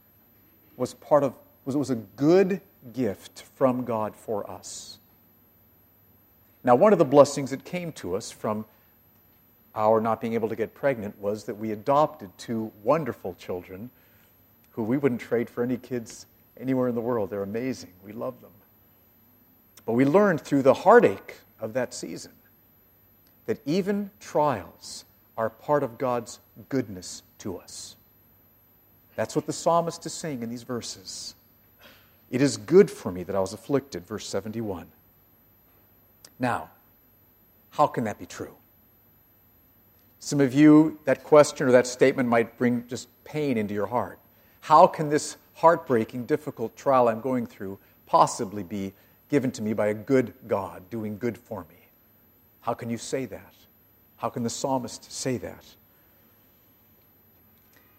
was 0.75 0.93
part 0.93 1.23
of 1.23 1.33
was, 1.65 1.75
was 1.75 1.89
a 1.89 1.95
good 1.95 2.61
gift 2.93 3.43
from 3.55 3.85
God 3.85 4.15
for 4.15 4.49
us. 4.49 4.99
Now, 6.65 6.75
one 6.75 6.93
of 6.93 6.99
the 6.99 7.05
blessings 7.05 7.51
that 7.51 7.63
came 7.63 7.91
to 7.93 8.15
us 8.15 8.31
from 8.31 8.65
our 9.75 10.01
not 10.01 10.19
being 10.19 10.33
able 10.33 10.49
to 10.49 10.55
get 10.55 10.73
pregnant 10.73 11.17
was 11.19 11.43
that 11.43 11.55
we 11.55 11.71
adopted 11.71 12.35
two 12.39 12.71
wonderful 12.83 13.35
children 13.35 13.91
who 14.71 14.81
we 14.81 14.97
wouldn't 14.97 15.21
trade 15.21 15.47
for 15.47 15.63
any 15.63 15.77
kids 15.77 16.25
anywhere 16.59 16.87
in 16.87 16.95
the 16.95 17.01
world. 17.01 17.29
They're 17.29 17.43
amazing. 17.43 17.91
We 18.03 18.13
love 18.13 18.41
them. 18.41 18.49
But 19.85 19.93
we 19.93 20.05
learned 20.05 20.41
through 20.41 20.63
the 20.63 20.73
heartache 20.73 21.35
of 21.59 21.73
that 21.73 21.93
season 21.93 22.31
that 23.45 23.59
even 23.67 24.09
trials 24.19 25.05
are 25.37 25.51
part 25.51 25.83
of 25.83 25.99
God's 25.99 26.39
goodness 26.69 27.21
to 27.39 27.57
us. 27.59 27.95
That's 29.15 29.35
what 29.35 29.45
the 29.45 29.53
psalmist 29.53 30.03
is 30.07 30.13
saying 30.13 30.41
in 30.41 30.49
these 30.49 30.63
verses. 30.63 31.35
It 32.31 32.41
is 32.41 32.57
good 32.57 32.89
for 32.89 33.11
me 33.11 33.21
that 33.21 33.35
I 33.35 33.39
was 33.39 33.53
afflicted, 33.53 34.07
verse 34.07 34.27
71. 34.27 34.87
Now, 36.39 36.69
how 37.71 37.87
can 37.87 38.03
that 38.05 38.19
be 38.19 38.25
true? 38.25 38.55
Some 40.19 40.41
of 40.41 40.53
you, 40.53 40.99
that 41.05 41.23
question 41.23 41.67
or 41.67 41.71
that 41.71 41.85
statement 41.85 42.27
might 42.27 42.57
bring 42.57 42.87
just 42.87 43.09
pain 43.23 43.57
into 43.57 43.73
your 43.73 43.85
heart. 43.85 44.19
How 44.61 44.87
can 44.87 45.09
this 45.09 45.37
heartbreaking, 45.53 46.25
difficult 46.25 46.75
trial 46.75 47.07
I'm 47.07 47.21
going 47.21 47.45
through 47.45 47.77
possibly 48.05 48.63
be 48.63 48.93
given 49.29 49.51
to 49.51 49.61
me 49.61 49.73
by 49.73 49.87
a 49.87 49.93
good 49.93 50.33
God 50.47 50.89
doing 50.89 51.17
good 51.17 51.37
for 51.37 51.61
me? 51.69 51.75
How 52.61 52.73
can 52.73 52.89
you 52.89 52.97
say 52.97 53.25
that? 53.25 53.53
How 54.17 54.29
can 54.29 54.43
the 54.43 54.49
psalmist 54.49 55.11
say 55.11 55.37
that? 55.37 55.63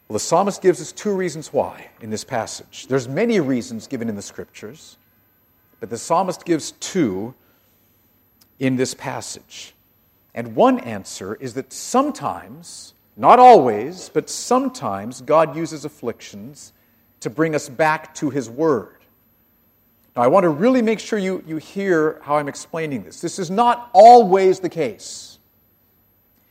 Well, 0.08 0.14
the 0.14 0.20
psalmist 0.20 0.62
gives 0.62 0.80
us 0.80 0.92
two 0.92 1.14
reasons 1.14 1.52
why 1.52 1.88
in 2.00 2.10
this 2.10 2.24
passage. 2.24 2.86
There's 2.88 3.08
many 3.08 3.40
reasons 3.40 3.86
given 3.86 4.08
in 4.08 4.16
the 4.16 4.22
scriptures, 4.22 4.98
but 5.80 5.90
the 5.90 5.98
psalmist 5.98 6.44
gives 6.44 6.72
two 6.72 7.34
in 8.58 8.76
this 8.76 8.94
passage. 8.94 9.74
And 10.34 10.54
one 10.54 10.78
answer 10.80 11.34
is 11.34 11.54
that 11.54 11.72
sometimes, 11.72 12.94
not 13.16 13.38
always, 13.38 14.10
but 14.10 14.28
sometimes 14.28 15.22
God 15.22 15.56
uses 15.56 15.84
afflictions 15.84 16.72
to 17.20 17.30
bring 17.30 17.54
us 17.54 17.68
back 17.68 18.14
to 18.16 18.30
his 18.30 18.48
word. 18.48 18.96
Now, 20.14 20.22
I 20.22 20.26
want 20.28 20.44
to 20.44 20.48
really 20.50 20.82
make 20.82 21.00
sure 21.00 21.18
you, 21.18 21.42
you 21.46 21.56
hear 21.56 22.20
how 22.22 22.36
I'm 22.36 22.48
explaining 22.48 23.02
this. 23.02 23.20
This 23.20 23.38
is 23.38 23.50
not 23.50 23.90
always 23.92 24.60
the 24.60 24.68
case. 24.68 25.38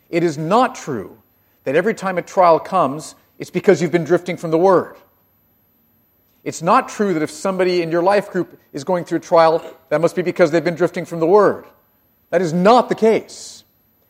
It 0.10 0.24
is 0.24 0.38
not 0.38 0.76
true 0.76 1.18
that 1.64 1.76
every 1.76 1.94
time 1.94 2.18
a 2.18 2.22
trial 2.22 2.60
comes, 2.60 3.16
it's 3.40 3.50
because 3.50 3.82
you've 3.82 3.92
been 3.92 4.04
drifting 4.04 4.38
from 4.38 4.52
the 4.52 4.58
Word. 4.58 4.98
It's 6.44 6.62
not 6.62 6.90
true 6.90 7.14
that 7.16 7.24
if 7.24 7.32
somebody 7.32 7.82
in 7.82 7.92
your 7.92 8.04
life 8.04 8.30
group 8.30 8.60
is 8.72 8.84
going 8.84 9.04
through 9.06 9.18
a 9.18 9.22
trial, 9.22 9.64
that 9.90 10.00
must 10.00 10.16
be 10.16 10.22
because 10.22 10.52
they've 10.52 10.64
been 10.64 10.76
drifting 10.76 11.06
from 11.06 11.20
the 11.20 11.28
Word. 11.28 11.66
That 12.36 12.42
is 12.42 12.52
not 12.52 12.90
the 12.90 12.96
case. 12.96 13.64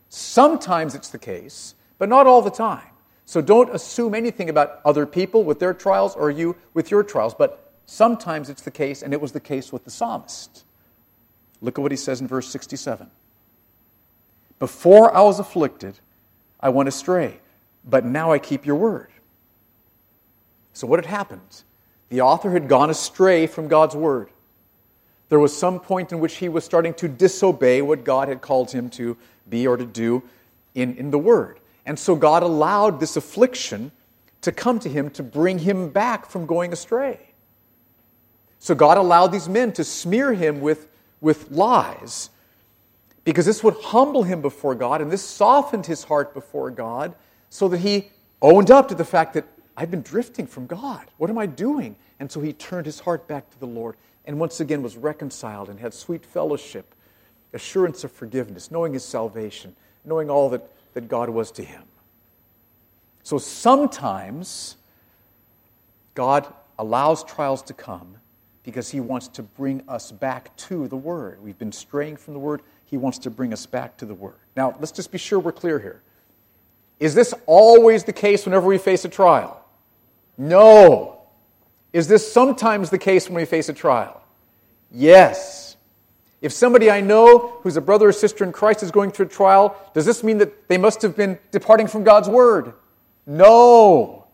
Sometimes 0.09 0.95
it's 0.95 1.09
the 1.09 1.19
case, 1.19 1.75
but 1.99 2.09
not 2.09 2.25
all 2.25 2.41
the 2.41 2.49
time. 2.49 2.89
So 3.23 3.39
don't 3.39 3.69
assume 3.69 4.15
anything 4.15 4.49
about 4.49 4.81
other 4.83 5.05
people 5.05 5.43
with 5.43 5.59
their 5.59 5.75
trials 5.75 6.15
or 6.15 6.31
you 6.31 6.55
with 6.73 6.89
your 6.89 7.03
trials, 7.03 7.35
but 7.35 7.71
sometimes 7.85 8.49
it's 8.49 8.63
the 8.63 8.71
case, 8.71 9.03
and 9.03 9.13
it 9.13 9.21
was 9.21 9.31
the 9.31 9.39
case 9.39 9.71
with 9.71 9.83
the 9.83 9.91
psalmist. 9.91 10.65
Look 11.61 11.77
at 11.77 11.83
what 11.83 11.91
he 11.91 11.97
says 11.97 12.19
in 12.19 12.27
verse 12.27 12.47
67. 12.47 13.11
Before 14.57 15.15
I 15.15 15.21
was 15.21 15.37
afflicted, 15.37 15.99
I 16.59 16.69
went 16.69 16.89
astray, 16.89 17.41
but 17.87 18.05
now 18.05 18.31
I 18.31 18.39
keep 18.39 18.65
your 18.65 18.77
word. 18.77 19.11
So, 20.73 20.87
what 20.87 20.97
had 20.97 21.05
happened? 21.05 21.61
The 22.09 22.21
author 22.21 22.49
had 22.49 22.69
gone 22.69 22.89
astray 22.89 23.45
from 23.45 23.67
God's 23.67 23.95
word. 23.95 24.31
There 25.29 25.39
was 25.39 25.55
some 25.55 25.79
point 25.79 26.11
in 26.11 26.19
which 26.19 26.35
he 26.35 26.49
was 26.49 26.63
starting 26.63 26.93
to 26.95 27.07
disobey 27.07 27.81
what 27.81 28.03
God 28.03 28.27
had 28.27 28.41
called 28.41 28.71
him 28.71 28.89
to 28.91 29.17
be 29.49 29.67
or 29.67 29.77
to 29.77 29.85
do 29.85 30.23
in, 30.75 30.95
in 30.97 31.11
the 31.11 31.17
word. 31.17 31.59
And 31.85 31.97
so 31.97 32.15
God 32.15 32.43
allowed 32.43 32.99
this 32.99 33.15
affliction 33.15 33.91
to 34.41 34.51
come 34.51 34.79
to 34.79 34.89
him 34.89 35.09
to 35.11 35.23
bring 35.23 35.59
him 35.59 35.89
back 35.89 36.27
from 36.27 36.45
going 36.45 36.71
astray. 36.71 37.19
So 38.59 38.75
God 38.75 38.97
allowed 38.97 39.27
these 39.27 39.49
men 39.49 39.71
to 39.73 39.83
smear 39.83 40.33
him 40.33 40.61
with, 40.61 40.87
with 41.21 41.51
lies 41.51 42.29
because 43.23 43.45
this 43.45 43.63
would 43.63 43.75
humble 43.75 44.23
him 44.23 44.41
before 44.41 44.75
God 44.75 45.01
and 45.01 45.11
this 45.11 45.23
softened 45.23 45.85
his 45.85 46.03
heart 46.03 46.33
before 46.33 46.69
God 46.71 47.15
so 47.49 47.67
that 47.67 47.79
he 47.79 48.11
owned 48.41 48.71
up 48.71 48.87
to 48.89 48.95
the 48.95 49.05
fact 49.05 49.33
that 49.33 49.45
I've 49.77 49.91
been 49.91 50.01
drifting 50.01 50.47
from 50.47 50.67
God. 50.67 51.05
What 51.17 51.29
am 51.29 51.37
I 51.37 51.47
doing? 51.47 51.95
And 52.19 52.31
so 52.31 52.39
he 52.39 52.53
turned 52.53 52.85
his 52.85 52.99
heart 52.99 53.27
back 53.27 53.49
to 53.51 53.59
the 53.59 53.67
Lord 53.67 53.95
and 54.25 54.39
once 54.39 54.59
again 54.59 54.81
was 54.81 54.97
reconciled 54.97 55.69
and 55.69 55.79
had 55.79 55.93
sweet 55.93 56.25
fellowship, 56.25 56.95
assurance 57.53 58.03
of 58.03 58.11
forgiveness, 58.11 58.71
knowing 58.71 58.93
his 58.93 59.03
salvation, 59.03 59.75
knowing 60.03 60.29
all 60.29 60.49
that, 60.49 60.63
that 60.93 61.07
God 61.07 61.29
was 61.29 61.51
to 61.51 61.63
him. 61.63 61.83
So 63.23 63.37
sometimes 63.37 64.77
God 66.13 66.45
allows 66.77 67.23
trials 67.23 67.61
to 67.63 67.73
come 67.73 68.17
because 68.63 68.89
he 68.89 68.99
wants 68.99 69.27
to 69.29 69.43
bring 69.43 69.83
us 69.87 70.11
back 70.11 70.55
to 70.57 70.87
the 70.87 70.97
Word. 70.97 71.41
We've 71.41 71.57
been 71.57 71.71
straying 71.71 72.17
from 72.17 72.33
the 72.33 72.39
Word, 72.39 72.61
he 72.85 72.97
wants 72.97 73.19
to 73.19 73.29
bring 73.29 73.53
us 73.53 73.65
back 73.65 73.97
to 73.97 74.05
the 74.05 74.13
Word. 74.13 74.35
Now, 74.55 74.75
let's 74.79 74.91
just 74.91 75.11
be 75.11 75.17
sure 75.17 75.39
we're 75.39 75.51
clear 75.51 75.79
here. 75.79 76.01
Is 76.99 77.13
this 77.13 77.33
always 77.45 78.03
the 78.03 78.13
case 78.13 78.45
whenever 78.45 78.67
we 78.67 78.77
face 78.77 79.05
a 79.05 79.09
trial? 79.09 79.63
No. 80.37 81.14
Is 81.95 82.09
this 82.09 82.29
sometimes 82.29 82.89
the 82.89 82.97
case 82.97 83.29
when 83.29 83.37
we 83.37 83.45
face 83.45 83.69
a 83.69 83.73
trial? 83.73 84.21
Yes. 84.91 85.77
If 86.41 86.51
somebody 86.51 86.91
I 86.91 86.99
know 86.99 87.57
who's 87.61 87.77
a 87.77 87.81
brother 87.81 88.09
or 88.09 88.11
sister 88.11 88.43
in 88.43 88.51
Christ 88.51 88.83
is 88.83 88.91
going 88.91 89.11
through 89.11 89.27
a 89.27 89.29
trial, 89.29 89.77
does 89.93 90.05
this 90.05 90.21
mean 90.21 90.39
that 90.39 90.67
they 90.67 90.77
must 90.77 91.01
have 91.03 91.15
been 91.15 91.39
departing 91.51 91.87
from 91.87 92.03
God's 92.03 92.27
Word? 92.27 92.73
No. 93.25 94.27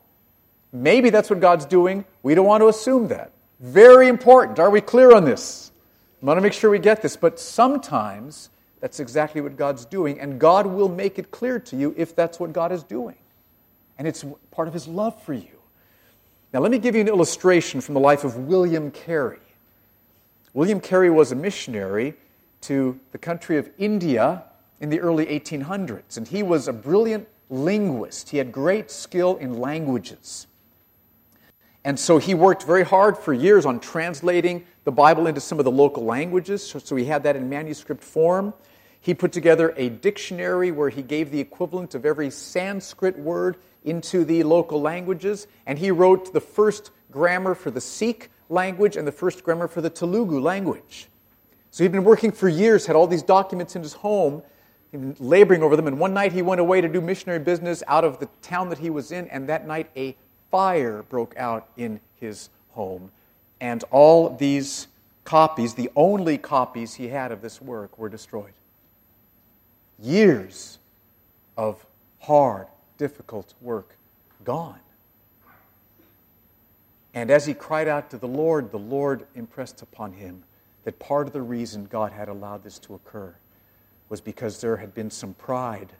Maybe 0.74 1.12
that's 1.12 1.30
what 1.30 1.40
God's 1.40 1.66
doing. 1.66 2.04
We 2.24 2.34
don't 2.34 2.48
want 2.48 2.62
to 2.62 2.68
assume 2.68 3.10
that. 3.10 3.32
Very 3.60 4.08
important. 4.08 4.58
Are 4.58 4.72
we 4.72 4.82
clear 4.82 5.14
on 5.14 5.24
this? 5.24 5.72
I 6.20 6.26
want 6.26 6.40
to 6.40 6.42
make 6.42 6.54
sure 6.54 6.72
we 6.72 6.80
get 6.80 7.04
this. 7.04 7.16
But 7.16 7.40
sometimes 7.40 8.50
that's 8.80 9.00
exactly 9.00 9.40
what 9.40 9.56
God's 9.56 9.86
doing, 9.86 10.20
and 10.20 10.40
God 10.40 10.66
will 10.66 10.90
make 10.90 11.20
it 11.20 11.30
clear 11.30 11.60
to 11.60 11.76
you 11.76 11.94
if 11.96 12.16
that's 12.16 12.40
what 12.40 12.54
God 12.54 12.72
is 12.72 12.82
doing. 12.82 13.18
And 14.00 14.08
it's 14.08 14.26
part 14.50 14.68
of 14.68 14.74
His 14.74 14.88
love 14.88 15.22
for 15.22 15.36
you. 15.36 15.61
Now, 16.54 16.60
let 16.60 16.72
me 16.72 16.80
give 16.80 16.96
you 16.96 17.02
an 17.02 17.08
illustration 17.08 17.80
from 17.80 17.94
the 17.94 18.02
life 18.02 18.26
of 18.26 18.36
William 18.36 18.92
Carey. 18.92 19.40
William 20.54 20.82
Carey 20.82 21.10
was 21.10 21.32
a 21.32 21.36
missionary 21.36 22.14
to 22.62 23.00
the 23.14 23.18
country 23.18 23.58
of 23.58 23.70
India 23.78 24.44
in 24.82 24.90
the 24.90 25.00
early 25.00 25.28
1800s, 25.28 26.18
and 26.18 26.28
he 26.28 26.44
was 26.44 26.68
a 26.68 26.74
brilliant 26.74 27.26
linguist. 27.50 28.32
He 28.32 28.38
had 28.38 28.52
great 28.52 28.92
skill 28.92 29.38
in 29.38 29.60
languages. 29.60 30.48
And 31.86 31.98
so 31.98 32.18
he 32.18 32.34
worked 32.34 32.64
very 32.64 32.84
hard 32.84 33.18
for 33.18 33.34
years 33.34 33.66
on 33.66 33.80
translating 33.80 34.66
the 34.84 34.92
Bible 34.92 35.28
into 35.28 35.40
some 35.40 35.58
of 35.58 35.64
the 35.64 35.72
local 35.72 36.04
languages, 36.04 36.62
so 36.68 36.96
he 36.98 37.06
had 37.06 37.24
that 37.24 37.38
in 37.38 37.48
manuscript 37.48 38.04
form. 38.04 38.54
He 39.00 39.14
put 39.14 39.32
together 39.32 39.74
a 39.78 39.88
dictionary 39.88 40.70
where 40.72 40.90
he 40.90 41.02
gave 41.02 41.32
the 41.32 41.40
equivalent 41.40 41.96
of 41.96 42.06
every 42.06 42.30
Sanskrit 42.30 43.18
word 43.18 43.56
into 43.84 44.24
the 44.24 44.44
local 44.44 44.82
languages, 44.82 45.48
and 45.66 45.80
he 45.80 45.92
wrote 45.92 46.34
the 46.34 46.42
first 46.42 46.92
grammar 47.12 47.56
for 47.56 47.72
the 47.72 47.82
Sikh 47.82 48.30
language 48.50 48.96
and 48.98 49.08
the 49.08 49.12
first 49.12 49.44
grammar 49.44 49.68
for 49.68 49.82
the 49.82 49.90
Telugu 49.90 50.40
language. 50.40 51.08
So 51.72 51.84
he'd 51.84 51.92
been 51.92 52.04
working 52.04 52.32
for 52.32 52.50
years, 52.50 52.86
had 52.86 52.96
all 52.96 53.08
these 53.08 53.24
documents 53.24 53.76
in 53.76 53.82
his 53.82 53.94
home, 53.94 54.44
laboring 55.20 55.64
over 55.64 55.78
them, 55.78 55.88
and 55.88 55.98
one 56.00 56.14
night 56.14 56.34
he 56.34 56.42
went 56.42 56.60
away 56.60 56.82
to 56.82 56.90
do 56.90 57.00
missionary 57.00 57.40
business 57.40 57.82
out 57.88 58.04
of 58.04 58.20
the 58.20 58.28
town 58.42 58.70
that 58.70 58.80
he 58.80 58.90
was 58.90 59.12
in, 59.12 59.28
and 59.30 59.48
that 59.48 59.66
night 59.66 59.90
a 59.96 60.16
fire 60.52 61.04
broke 61.04 61.34
out 61.38 61.70
in 61.78 62.00
his 62.16 62.50
home. 62.72 63.10
And 63.62 63.84
all 63.90 64.36
these 64.36 64.88
copies, 65.24 65.76
the 65.76 65.90
only 65.96 66.38
copies 66.38 66.96
he 66.96 67.08
had 67.08 67.32
of 67.32 67.42
this 67.42 67.62
work, 67.62 67.98
were 67.98 68.10
destroyed. 68.10 68.54
Years 69.98 70.80
of 71.56 71.86
hard, 72.20 72.68
difficult 73.02 73.56
work 73.62 73.98
gone. 74.44 74.80
And 77.16 77.32
as 77.32 77.48
he 77.48 77.56
cried 77.56 77.88
out 77.88 78.12
to 78.12 78.18
the 78.20 78.28
Lord, 78.28 78.70
the 78.70 78.78
Lord 78.78 79.26
impressed 79.34 79.82
upon 79.82 80.14
him 80.14 80.44
that 80.84 81.00
part 81.00 81.26
of 81.26 81.34
the 81.34 81.42
reason 81.42 81.86
God 81.86 82.12
had 82.12 82.30
allowed 82.30 82.64
this 82.64 82.78
to 82.78 82.94
occur 82.94 83.34
was 84.10 84.22
because 84.22 84.62
there 84.62 84.78
had 84.78 84.94
been 84.94 85.10
some 85.10 85.34
pride 85.34 85.94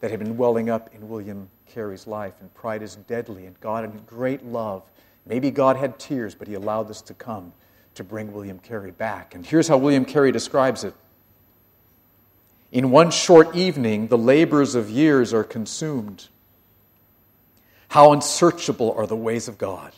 that 0.00 0.10
had 0.10 0.18
been 0.18 0.38
welling 0.38 0.70
up 0.70 0.88
in 0.94 1.10
William 1.10 1.50
Carey's 1.66 2.06
life. 2.06 2.32
And 2.40 2.54
pride 2.54 2.82
is 2.82 2.96
deadly, 2.96 3.44
and 3.44 3.60
God, 3.60 3.84
in 3.84 3.90
great 4.06 4.42
love, 4.46 4.84
maybe 5.26 5.50
God 5.50 5.76
had 5.76 5.98
tears, 5.98 6.34
but 6.34 6.48
He 6.48 6.54
allowed 6.54 6.88
this 6.88 7.02
to 7.02 7.12
come 7.12 7.52
to 7.96 8.02
bring 8.02 8.32
William 8.32 8.58
Carey 8.60 8.92
back. 8.92 9.34
And 9.34 9.44
here's 9.44 9.68
how 9.68 9.76
William 9.76 10.06
Carey 10.06 10.32
describes 10.32 10.84
it 10.84 10.94
In 12.70 12.90
one 12.90 13.10
short 13.10 13.56
evening, 13.56 14.08
the 14.08 14.18
labors 14.18 14.74
of 14.74 14.90
years 14.90 15.32
are 15.32 15.44
consumed. 15.44 16.28
How 17.88 18.12
unsearchable 18.12 18.92
are 18.92 19.06
the 19.06 19.16
ways 19.16 19.48
of 19.48 19.56
God! 19.56 19.92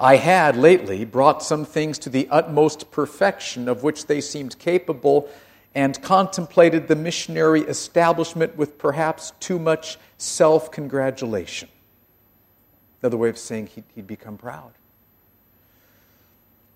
I 0.00 0.16
had 0.16 0.56
lately 0.56 1.04
brought 1.04 1.42
some 1.42 1.64
things 1.64 1.98
to 2.00 2.10
the 2.10 2.26
utmost 2.30 2.90
perfection 2.90 3.68
of 3.68 3.82
which 3.82 4.06
they 4.06 4.20
seemed 4.20 4.58
capable 4.58 5.28
and 5.74 6.02
contemplated 6.02 6.88
the 6.88 6.96
missionary 6.96 7.60
establishment 7.62 8.56
with 8.56 8.78
perhaps 8.78 9.32
too 9.38 9.58
much 9.58 9.98
self 10.18 10.70
congratulation. 10.70 11.68
Another 13.02 13.16
way 13.16 13.28
of 13.28 13.38
saying 13.38 13.68
he'd, 13.68 13.84
he'd, 13.94 14.06
become 14.06 14.38
proud. 14.38 14.72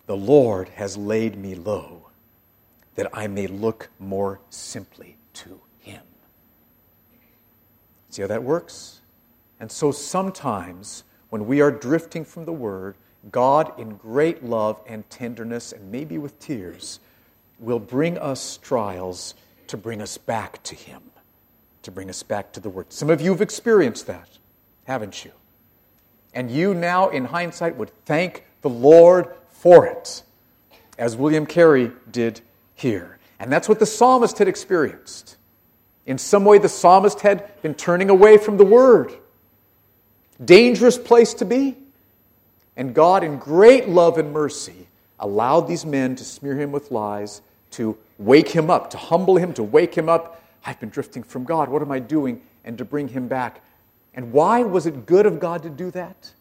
The 0.06 0.16
Lord 0.16 0.68
has 0.70 0.96
laid 0.96 1.36
me 1.36 1.54
low 1.54 2.05
that 2.96 3.08
I 3.12 3.26
may 3.26 3.46
look 3.46 3.88
more 3.98 4.40
simply 4.50 5.16
to 5.34 5.60
Him. 5.80 6.02
See 8.10 8.22
how 8.22 8.28
that 8.28 8.42
works? 8.42 9.00
And 9.60 9.70
so 9.70 9.92
sometimes 9.92 11.04
when 11.30 11.46
we 11.46 11.60
are 11.60 11.70
drifting 11.70 12.24
from 12.24 12.44
the 12.44 12.52
Word, 12.52 12.96
God, 13.30 13.78
in 13.78 13.96
great 13.96 14.44
love 14.44 14.80
and 14.86 15.08
tenderness, 15.10 15.72
and 15.72 15.90
maybe 15.90 16.18
with 16.18 16.38
tears, 16.38 17.00
will 17.58 17.78
bring 17.78 18.18
us 18.18 18.58
trials 18.58 19.34
to 19.66 19.76
bring 19.76 20.00
us 20.00 20.18
back 20.18 20.62
to 20.64 20.74
Him, 20.74 21.02
to 21.82 21.90
bring 21.90 22.08
us 22.08 22.22
back 22.22 22.52
to 22.52 22.60
the 22.60 22.68
Word. 22.68 22.92
Some 22.92 23.10
of 23.10 23.20
you 23.20 23.30
have 23.30 23.40
experienced 23.40 24.06
that, 24.06 24.28
haven't 24.84 25.24
you? 25.24 25.32
And 26.34 26.50
you 26.50 26.74
now, 26.74 27.08
in 27.08 27.24
hindsight, 27.24 27.76
would 27.76 27.90
thank 28.04 28.44
the 28.62 28.68
Lord 28.68 29.34
for 29.48 29.86
it, 29.86 30.22
as 30.98 31.16
William 31.16 31.46
Carey 31.46 31.92
did 32.10 32.40
here. 32.76 33.18
And 33.40 33.50
that's 33.52 33.68
what 33.68 33.80
the 33.80 33.86
psalmist 33.86 34.38
had 34.38 34.46
experienced. 34.46 35.36
In 36.06 36.18
some 36.18 36.44
way, 36.44 36.58
the 36.58 36.68
psalmist 36.68 37.20
had 37.22 37.60
been 37.62 37.74
turning 37.74 38.08
away 38.10 38.38
from 38.38 38.56
the 38.56 38.64
Word. 38.64 39.12
dangerous 40.44 40.98
place 40.98 41.34
to 41.34 41.44
be. 41.44 41.76
And 42.76 42.94
God, 42.94 43.24
in 43.24 43.38
great 43.38 43.88
love 43.88 44.18
and 44.18 44.32
mercy, 44.32 44.86
allowed 45.18 45.62
these 45.62 45.86
men 45.86 46.14
to 46.16 46.24
smear 46.24 46.56
him 46.56 46.72
with 46.72 46.90
lies, 46.90 47.40
to 47.72 47.96
wake 48.18 48.48
him 48.48 48.70
up, 48.70 48.90
to 48.90 48.98
humble 48.98 49.36
him, 49.36 49.52
to 49.54 49.62
wake 49.62 49.94
him 49.94 50.08
up. 50.08 50.42
I've 50.64 50.78
been 50.78 50.90
drifting 50.90 51.22
from 51.22 51.44
God. 51.44 51.68
What 51.68 51.82
am 51.82 51.90
I 51.90 51.98
doing? 51.98 52.42
And 52.64 52.76
to 52.78 52.84
bring 52.84 53.08
him 53.08 53.28
back. 53.28 53.62
And 54.14 54.32
why 54.32 54.62
was 54.62 54.86
it 54.86 55.06
good 55.06 55.26
of 55.26 55.40
God 55.40 55.62
to 55.62 55.70
do 55.70 55.90
that? 55.92 56.32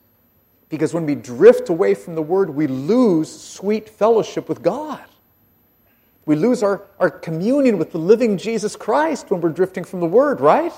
Because 0.69 0.93
when 0.93 1.05
we 1.05 1.15
drift 1.15 1.69
away 1.69 1.93
from 1.93 2.15
the 2.15 2.21
Word, 2.21 2.49
we 2.49 2.67
lose 2.67 3.31
sweet 3.31 3.87
fellowship 3.87 4.49
with 4.49 4.61
God. 4.61 5.03
We 6.25 6.35
lose 6.35 6.63
our, 6.63 6.81
our 6.99 7.09
communion 7.09 7.77
with 7.77 7.91
the 7.91 7.97
living 7.99 8.37
Jesus 8.37 8.75
Christ 8.75 9.29
when 9.29 9.41
we're 9.41 9.49
drifting 9.49 9.83
from 9.83 9.99
the 9.99 10.07
Word, 10.07 10.41
right? 10.41 10.73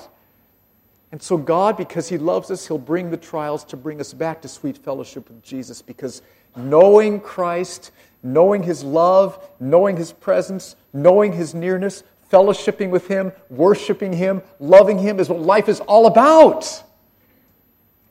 And 1.12 1.22
so, 1.22 1.38
God, 1.38 1.78
because 1.78 2.10
He 2.10 2.18
loves 2.18 2.52
us, 2.52 2.68
He'll 2.68 2.78
bring 2.78 3.10
the 3.10 3.18
trials 3.18 3.64
to 3.66 3.78
bring 3.78 4.02
us 4.02 4.14
back 4.14 4.42
to 4.42 4.48
sweet 4.48 4.78
fellowship 4.78 5.30
with 5.30 5.42
Jesus 5.42 5.82
because 5.82 6.22
knowing 6.56 7.22
Christ, 7.22 7.92
knowing 8.24 8.64
His 8.64 8.84
love, 8.84 9.50
knowing 9.60 9.96
His 9.96 10.12
presence, 10.12 10.76
knowing 10.92 11.32
His 11.32 11.54
nearness, 11.54 12.04
fellowshipping 12.30 12.90
with 12.90 13.08
Him, 13.08 13.32
worshiping 13.50 14.12
Him, 14.12 14.42
loving 14.60 15.00
Him 15.00 15.20
is 15.20 15.30
what 15.30 15.40
life 15.40 15.70
is 15.70 15.80
all 15.82 16.08
about. 16.08 16.84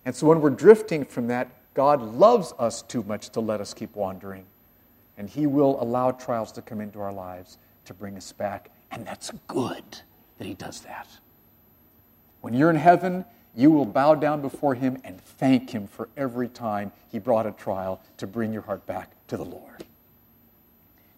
And 0.06 0.14
so, 0.14 0.26
when 0.26 0.40
we're 0.40 0.50
drifting 0.50 1.04
from 1.04 1.26
that, 1.26 1.50
God 1.74 2.00
loves 2.00 2.54
us 2.58 2.80
too 2.80 3.02
much 3.02 3.28
to 3.30 3.40
let 3.40 3.60
us 3.60 3.74
keep 3.74 3.94
wandering. 3.94 4.46
And 5.16 5.28
He 5.28 5.46
will 5.46 5.82
allow 5.82 6.10
trials 6.10 6.52
to 6.52 6.62
come 6.62 6.80
into 6.80 7.00
our 7.00 7.12
lives 7.12 7.58
to 7.86 7.94
bring 7.94 8.16
us 8.16 8.32
back. 8.32 8.70
And 8.90 9.06
that's 9.06 9.30
good 9.46 9.84
that 10.38 10.46
He 10.46 10.54
does 10.54 10.80
that. 10.82 11.08
When 12.40 12.54
you're 12.54 12.70
in 12.70 12.76
heaven, 12.76 13.24
you 13.54 13.70
will 13.70 13.86
bow 13.86 14.14
down 14.14 14.42
before 14.42 14.74
Him 14.74 14.98
and 15.04 15.20
thank 15.20 15.70
Him 15.70 15.86
for 15.86 16.08
every 16.16 16.48
time 16.48 16.92
He 17.10 17.18
brought 17.18 17.46
a 17.46 17.52
trial 17.52 18.00
to 18.18 18.26
bring 18.26 18.52
your 18.52 18.62
heart 18.62 18.86
back 18.86 19.10
to 19.28 19.36
the 19.36 19.44
Lord. 19.44 19.84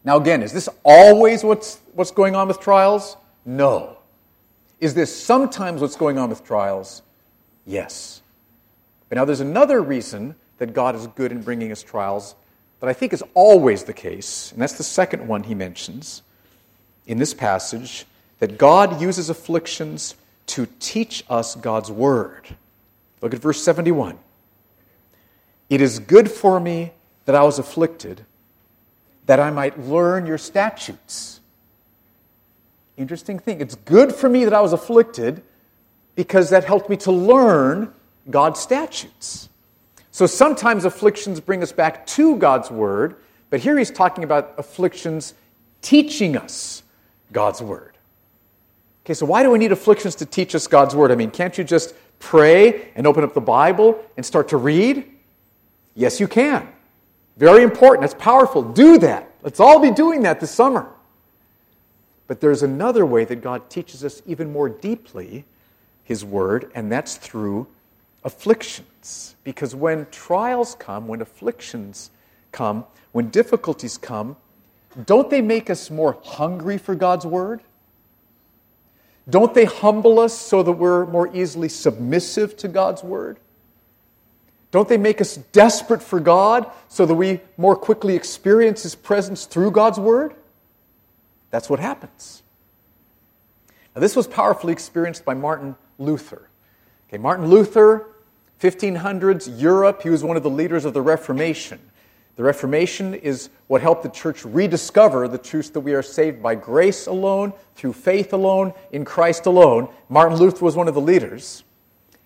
Now, 0.05 0.17
again, 0.17 0.43
is 0.43 0.53
this 0.53 0.69
always 0.85 1.45
what's, 1.45 1.81
what's 1.93 2.13
going 2.13 2.35
on 2.35 2.49
with 2.49 2.61
trials? 2.61 3.17
No. 3.45 3.99
Is 4.81 4.95
this 4.95 5.15
sometimes 5.15 5.81
what's 5.81 5.97
going 5.97 6.19
on 6.19 6.31
with 6.31 6.45
trials? 6.45 7.03
Yes. 7.67 8.23
But 9.09 9.17
now 9.17 9.25
there's 9.25 9.41
another 9.41 9.83
reason 9.83 10.37
that 10.59 10.73
God 10.73 10.95
is 10.95 11.07
good 11.09 11.33
in 11.33 11.43
bringing 11.43 11.73
us 11.73 11.83
trials 11.83 12.37
that 12.81 12.89
I 12.89 12.93
think 12.93 13.13
is 13.13 13.25
always 13.35 13.85
the 13.85 13.93
case, 13.93 14.53
and 14.53 14.63
that's 14.63 14.75
the 14.75 14.85
second 14.85 15.27
one 15.27 15.45
he 15.45 15.55
mentions 15.55 16.23
in 17.07 17.19
this 17.19 17.35
passage 17.35 18.07
that 18.39 18.59
God 18.59 19.01
uses 19.01 19.31
afflictions 19.31 20.15
to 20.47 20.67
teach 20.79 21.25
us 21.29 21.55
God's 21.57 21.91
word. 21.91 22.47
Look 23.21 23.35
at 23.35 23.41
verse 23.41 23.63
71. 23.63 24.19
It 25.69 25.81
is 25.81 25.99
good 25.99 26.31
for 26.31 26.61
me 26.61 26.93
that 27.25 27.35
I 27.35 27.43
was 27.43 27.59
afflicted, 27.59 28.25
that 29.27 29.41
I 29.41 29.51
might 29.51 29.79
learn 29.79 30.27
your 30.27 30.39
statutes. 30.39 31.41
Interesting 32.97 33.39
thing. 33.39 33.61
It's 33.61 33.75
good 33.75 34.15
for 34.15 34.29
me 34.29 34.45
that 34.45 34.55
I 34.55 34.61
was 34.61 34.73
afflicted 34.73 35.43
because 36.15 36.51
that 36.51 36.65
helped 36.65 36.89
me 36.89 36.97
to 36.99 37.13
learn 37.13 37.93
God's 38.31 38.61
statutes. 38.61 39.49
So 40.19 40.27
sometimes 40.27 40.85
afflictions 40.85 41.39
bring 41.39 41.63
us 41.63 41.71
back 41.71 42.05
to 42.09 42.35
God's 42.39 42.73
word, 42.73 43.15
but 43.51 43.61
here 43.61 43.79
he's 43.79 43.93
talking 43.93 44.25
about 44.25 44.53
afflictions 44.59 45.33
teaching 45.81 46.37
us 46.37 46.83
God's 47.31 47.63
word. 47.63 47.97
Okay, 49.05 49.15
so 49.15 49.27
why 49.27 49.45
do 49.45 49.51
we 49.53 49.61
need 49.61 49.71
afflictions 49.71 50.17
to 50.17 50.27
teach 50.27 50.57
us 50.57 50.67
God's 50.67 50.97
word? 50.97 51.13
I 51.13 51.15
mean, 51.15 51.31
can't 51.31 51.57
you 51.57 51.63
just 51.63 51.95
pray 52.19 52.91
and 52.97 53.07
open 53.07 53.23
up 53.23 53.33
the 53.33 53.41
Bible 53.41 54.05
and 54.17 54.27
start 54.27 54.49
to 54.49 54.57
read? 54.57 55.09
Yes, 55.95 56.19
you 56.19 56.27
can. 56.27 56.67
Very 57.37 57.63
important. 57.63 58.01
That's 58.01 58.21
powerful. 58.21 58.65
Do 58.65 58.99
that. 58.99 59.31
Let's 59.45 59.61
all 59.61 59.79
be 59.79 59.93
doing 59.93 60.23
that 60.23 60.41
this 60.41 60.51
summer. 60.51 60.91
But 62.27 62.41
there's 62.41 62.65
another 62.65 63.07
way 63.07 63.25
that 63.25 63.37
God 63.37 63.71
teaches 63.71 64.03
us 64.03 64.21
even 64.27 64.51
more 64.51 64.69
deeply 64.69 65.45
His 66.03 66.25
Word, 66.25 66.73
and 66.75 66.91
that's 66.91 67.15
through 67.19 67.69
afflictions. 68.25 69.37
Because 69.45 69.75
when 69.75 70.07
trials 70.11 70.75
come, 70.75 71.09
when 71.09 71.21
afflictions 71.21 72.11
come, 72.53 72.85
when 73.13 73.31
difficulties 73.31 73.97
come, 73.99 74.37
don't 75.05 75.31
they 75.31 75.41
make 75.41 75.71
us 75.71 75.91
more 75.91 76.19
hungry 76.25 76.79
for 76.79 76.95
God's 76.95 77.27
word? 77.27 77.63
Don't 79.29 79.53
they 79.55 79.67
humble 79.67 80.19
us 80.19 80.37
so 80.37 80.63
that 80.63 80.73
we're 80.73 81.07
more 81.07 81.35
easily 81.35 81.69
submissive 81.69 82.57
to 82.59 82.69
God's 82.69 83.03
word? 83.03 83.39
Don't 84.71 84.89
they 84.89 84.97
make 84.97 85.21
us 85.21 85.37
desperate 85.53 86.03
for 86.03 86.21
God 86.21 86.71
so 86.89 87.07
that 87.07 87.15
we 87.15 87.41
more 87.57 87.77
quickly 87.77 88.15
experience 88.17 88.83
His 88.83 88.95
presence 88.95 89.47
through 89.47 89.71
God's 89.71 89.99
word? 89.99 90.35
That's 91.51 91.71
what 91.71 91.81
happens. 91.81 92.43
Now, 93.95 94.01
this 94.01 94.15
was 94.15 94.27
powerfully 94.27 94.73
experienced 94.73 95.25
by 95.25 95.35
Martin 95.35 95.77
Luther. 95.99 96.48
Okay, 97.09 97.19
Martin 97.19 97.49
Luther 97.49 98.07
1500s, 98.61 99.61
Europe, 99.61 100.03
he 100.03 100.11
was 100.11 100.25
one 100.25 100.37
of 100.37 100.43
the 100.43 100.51
leaders 100.51 100.85
of 100.85 100.93
the 100.93 101.01
Reformation. 101.01 101.79
The 102.37 102.43
Reformation 102.43 103.15
is 103.15 103.51
what 103.67 103.83
helped 103.83 104.03
the 104.03 104.09
church 104.09 104.45
rediscover 104.45 105.27
the 105.27 105.39
truth 105.39 105.73
that 105.73 105.81
we 105.81 105.95
are 105.95 106.03
saved 106.03 106.43
by 106.43 106.55
grace 106.55 107.07
alone, 107.07 107.53
through 107.75 107.95
faith 107.95 108.33
alone, 108.33 108.73
in 108.93 109.05
Christ 109.05 109.47
alone. 109.47 109.89
Martin 110.09 110.39
Luther 110.39 110.65
was 110.65 110.77
one 110.77 110.87
of 110.87 110.95
the 110.95 111.01
leaders. 111.01 111.65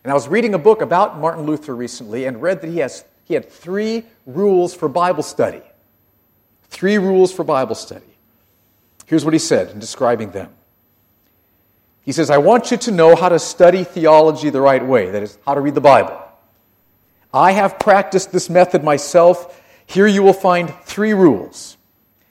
And 0.05 0.11
I 0.11 0.15
was 0.15 0.27
reading 0.29 0.55
a 0.55 0.59
book 0.59 0.81
about 0.83 1.19
Martin 1.19 1.45
Luther 1.45 1.77
recently 1.77 2.25
and 2.25 2.43
read 2.43 2.61
that 2.63 2.69
he, 2.69 2.79
has, 2.79 3.05
he 3.25 3.35
had 3.35 3.49
three 3.49 4.05
rules 4.27 4.75
for 4.75 4.89
Bible 4.89 5.23
study. 5.23 5.63
Three 6.65 6.99
rules 6.99 7.33
for 7.33 7.45
Bible 7.45 7.75
study. 7.75 8.05
Here's 9.07 9.25
what 9.25 9.33
he 9.33 9.39
said 9.39 9.71
in 9.71 9.79
describing 9.79 10.33
them. 10.33 10.51
He 12.05 12.13
says, 12.13 12.31
I 12.31 12.39
want 12.39 12.71
you 12.71 12.77
to 12.79 12.91
know 12.91 13.15
how 13.15 13.29
to 13.29 13.39
study 13.39 13.85
theology 13.85 14.51
the 14.51 14.61
right 14.61 14.85
way, 14.85 15.11
that 15.11 15.23
is, 15.23 15.39
how 15.47 15.55
to 15.55 15.61
read 15.61 15.75
the 15.75 15.81
Bible. 15.81 16.21
I 17.33 17.53
have 17.53 17.79
practiced 17.79 18.33
this 18.33 18.51
method 18.51 18.83
myself. 18.83 19.63
Here 19.87 20.07
you 20.07 20.23
will 20.23 20.33
find 20.33 20.75
three 20.85 21.15
rules. 21.15 21.77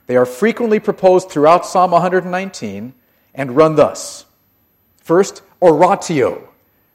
They 0.07 0.17
are 0.17 0.25
frequently 0.25 0.79
proposed 0.79 1.29
throughout 1.29 1.65
Psalm 1.65 1.91
119 1.91 2.93
and 3.33 3.55
run 3.55 3.75
thus. 3.75 4.25
First, 4.97 5.41
oratio, 5.61 6.49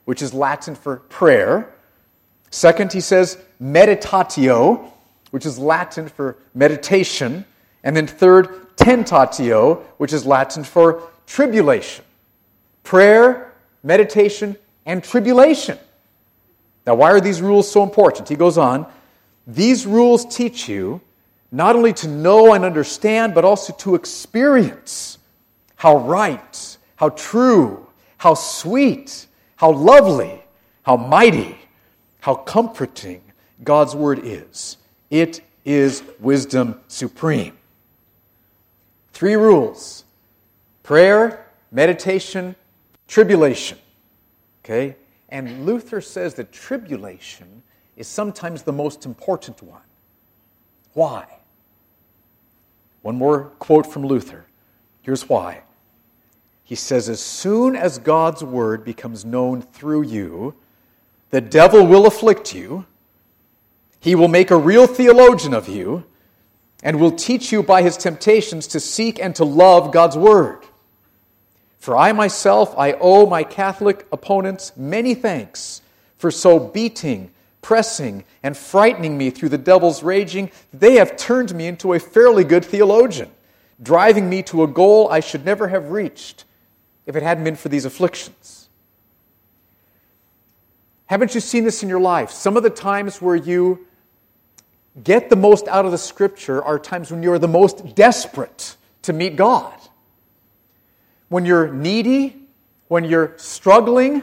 which 0.04 0.20
is 0.20 0.34
Latin 0.34 0.74
for 0.74 0.96
prayer. 0.96 1.72
Second, 2.50 2.92
he 2.92 3.00
says 3.00 3.38
meditatio, 3.60 4.92
which 5.30 5.46
is 5.46 5.58
Latin 5.58 6.08
for 6.08 6.36
meditation. 6.54 7.46
And 7.82 7.96
then 7.96 8.06
third, 8.06 8.76
tentatio, 8.76 9.82
which 9.96 10.12
is 10.12 10.26
Latin 10.26 10.62
for 10.62 11.02
tribulation 11.26 12.04
prayer, 12.86 13.52
meditation, 13.82 14.56
and 14.86 15.02
tribulation. 15.02 15.76
Now, 16.86 16.94
why 16.94 17.10
are 17.10 17.20
these 17.20 17.42
rules 17.42 17.68
so 17.70 17.82
important? 17.82 18.28
He 18.28 18.36
goes 18.36 18.56
on, 18.56 18.86
these 19.46 19.86
rules 19.86 20.24
teach 20.24 20.68
you 20.68 21.00
not 21.50 21.74
only 21.74 21.92
to 21.94 22.08
know 22.08 22.54
and 22.54 22.64
understand, 22.64 23.34
but 23.34 23.44
also 23.44 23.72
to 23.74 23.96
experience 23.96 25.18
how 25.74 25.96
right, 25.98 26.78
how 26.94 27.08
true, 27.10 27.86
how 28.18 28.34
sweet, 28.34 29.26
how 29.56 29.72
lovely, 29.72 30.42
how 30.82 30.96
mighty, 30.96 31.58
how 32.20 32.34
comforting 32.34 33.20
God's 33.64 33.96
Word 33.96 34.20
is. 34.22 34.76
It 35.10 35.40
is 35.64 36.04
wisdom 36.20 36.80
supreme. 36.86 37.56
Three 39.12 39.34
rules 39.34 40.04
prayer, 40.84 41.46
meditation, 41.72 42.54
Tribulation. 43.08 43.78
Okay? 44.64 44.96
And 45.28 45.64
Luther 45.66 46.00
says 46.00 46.34
that 46.34 46.52
tribulation 46.52 47.62
is 47.96 48.06
sometimes 48.06 48.62
the 48.62 48.72
most 48.72 49.06
important 49.06 49.62
one. 49.62 49.80
Why? 50.92 51.26
One 53.02 53.16
more 53.16 53.52
quote 53.58 53.86
from 53.86 54.04
Luther. 54.04 54.46
Here's 55.02 55.28
why. 55.28 55.62
He 56.64 56.74
says, 56.74 57.08
As 57.08 57.20
soon 57.20 57.76
as 57.76 57.98
God's 57.98 58.42
word 58.42 58.84
becomes 58.84 59.24
known 59.24 59.62
through 59.62 60.02
you, 60.02 60.54
the 61.30 61.40
devil 61.40 61.86
will 61.86 62.06
afflict 62.06 62.54
you. 62.54 62.86
He 64.00 64.14
will 64.14 64.28
make 64.28 64.50
a 64.50 64.56
real 64.56 64.86
theologian 64.86 65.54
of 65.54 65.68
you 65.68 66.04
and 66.82 67.00
will 67.00 67.12
teach 67.12 67.52
you 67.52 67.62
by 67.62 67.82
his 67.82 67.96
temptations 67.96 68.66
to 68.68 68.80
seek 68.80 69.20
and 69.20 69.34
to 69.36 69.44
love 69.44 69.92
God's 69.92 70.16
word. 70.16 70.65
For 71.86 71.96
I 71.96 72.10
myself, 72.10 72.76
I 72.76 72.94
owe 72.94 73.26
my 73.26 73.44
Catholic 73.44 74.08
opponents 74.10 74.72
many 74.76 75.14
thanks 75.14 75.82
for 76.18 76.32
so 76.32 76.58
beating, 76.58 77.30
pressing, 77.62 78.24
and 78.42 78.56
frightening 78.56 79.16
me 79.16 79.30
through 79.30 79.50
the 79.50 79.56
devil's 79.56 80.02
raging. 80.02 80.50
They 80.74 80.94
have 80.94 81.16
turned 81.16 81.54
me 81.54 81.68
into 81.68 81.92
a 81.92 82.00
fairly 82.00 82.42
good 82.42 82.64
theologian, 82.64 83.30
driving 83.80 84.28
me 84.28 84.42
to 84.42 84.64
a 84.64 84.66
goal 84.66 85.08
I 85.12 85.20
should 85.20 85.44
never 85.44 85.68
have 85.68 85.92
reached 85.92 86.44
if 87.06 87.14
it 87.14 87.22
hadn't 87.22 87.44
been 87.44 87.54
for 87.54 87.68
these 87.68 87.84
afflictions. 87.84 88.68
Haven't 91.04 91.36
you 91.36 91.40
seen 91.40 91.62
this 91.62 91.84
in 91.84 91.88
your 91.88 92.00
life? 92.00 92.32
Some 92.32 92.56
of 92.56 92.64
the 92.64 92.70
times 92.70 93.22
where 93.22 93.36
you 93.36 93.86
get 95.04 95.30
the 95.30 95.36
most 95.36 95.68
out 95.68 95.84
of 95.84 95.92
the 95.92 95.98
scripture 95.98 96.60
are 96.64 96.80
times 96.80 97.12
when 97.12 97.22
you're 97.22 97.38
the 97.38 97.46
most 97.46 97.94
desperate 97.94 98.76
to 99.02 99.12
meet 99.12 99.36
God. 99.36 99.72
When 101.28 101.44
you're 101.44 101.72
needy, 101.72 102.36
when 102.88 103.04
you're 103.04 103.34
struggling, 103.36 104.22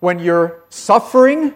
when 0.00 0.18
you're 0.18 0.62
suffering, 0.68 1.54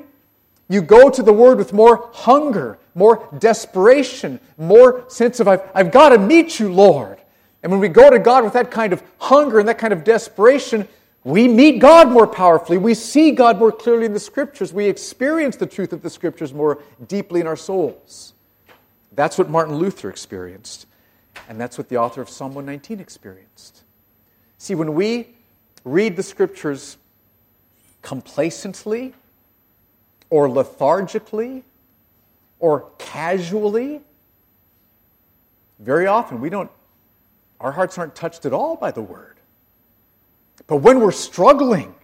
you 0.69 0.83
go 0.83 1.11
to 1.11 1.23
the 1.23 1.33
Word 1.33 1.59
with 1.59 1.73
more 1.73 2.11
hunger, 2.13 2.79
more 2.95 3.29
desperation, 3.39 4.41
more 4.57 5.05
sense 5.09 5.41
of, 5.41 5.49
I've, 5.49 5.63
I've 5.75 5.91
got 5.91 6.11
to 6.11 6.19
meet 6.19 6.59
you, 6.59 6.73
Lord. 6.73 7.19
And 7.63 7.73
when 7.73 7.81
we 7.81 7.89
go 7.89 8.11
to 8.11 8.19
God 8.19 8.45
with 8.45 8.53
that 8.53 8.71
kind 8.71 8.93
of 8.93 9.03
hunger 9.19 9.59
and 9.59 9.69
that 9.69 9.79
kind 9.79 9.93
of 9.93 10.05
desperation, 10.05 10.87
we 11.25 11.49
meet 11.49 11.81
God 11.81 12.11
more 12.11 12.27
powerfully. 12.27 12.79
We 12.79 12.95
see 12.95 13.33
God 13.33 13.59
more 13.59 13.73
clearly 13.73 14.07
in 14.07 14.13
the 14.13 14.21
Scriptures. 14.21 14.73
We 14.73 14.87
experience 14.87 15.57
the 15.57 15.67
truth 15.67 15.93
of 15.93 16.03
the 16.03 16.11
Scriptures 16.11 16.55
more 16.55 16.83
deeply 17.07 17.41
in 17.41 17.47
our 17.47 17.57
souls. 17.57 18.35
That's 19.13 19.37
what 19.37 19.51
Martin 19.51 19.77
Luther 19.77 20.09
experienced. 20.09 20.87
And 21.49 21.61
that's 21.61 21.77
what 21.77 21.89
the 21.89 21.97
author 21.97 22.21
of 22.21 22.29
Psalm 22.29 22.55
119 22.55 23.01
experienced. 23.01 23.83
See, 24.59 24.75
when 24.75 24.95
we 24.95 25.29
read 25.85 26.17
the 26.17 26.23
Scriptures 26.23 26.99
complacently, 28.03 29.15
or 30.31 30.51
lethargically, 30.51 31.63
or 32.59 32.91
casually, 32.99 34.01
very 35.79 36.07
often 36.07 36.41
we 36.41 36.51
don't, 36.51 36.71
our 37.61 37.73
hearts 37.73 37.97
aren't 37.99 38.15
touched 38.15 38.45
at 38.45 38.53
all 38.53 38.77
by 38.77 38.91
the 38.91 39.01
Word. 39.03 39.37
But 40.67 40.77
when 40.77 41.01
we're 41.01 41.13
struggling, 41.13 41.95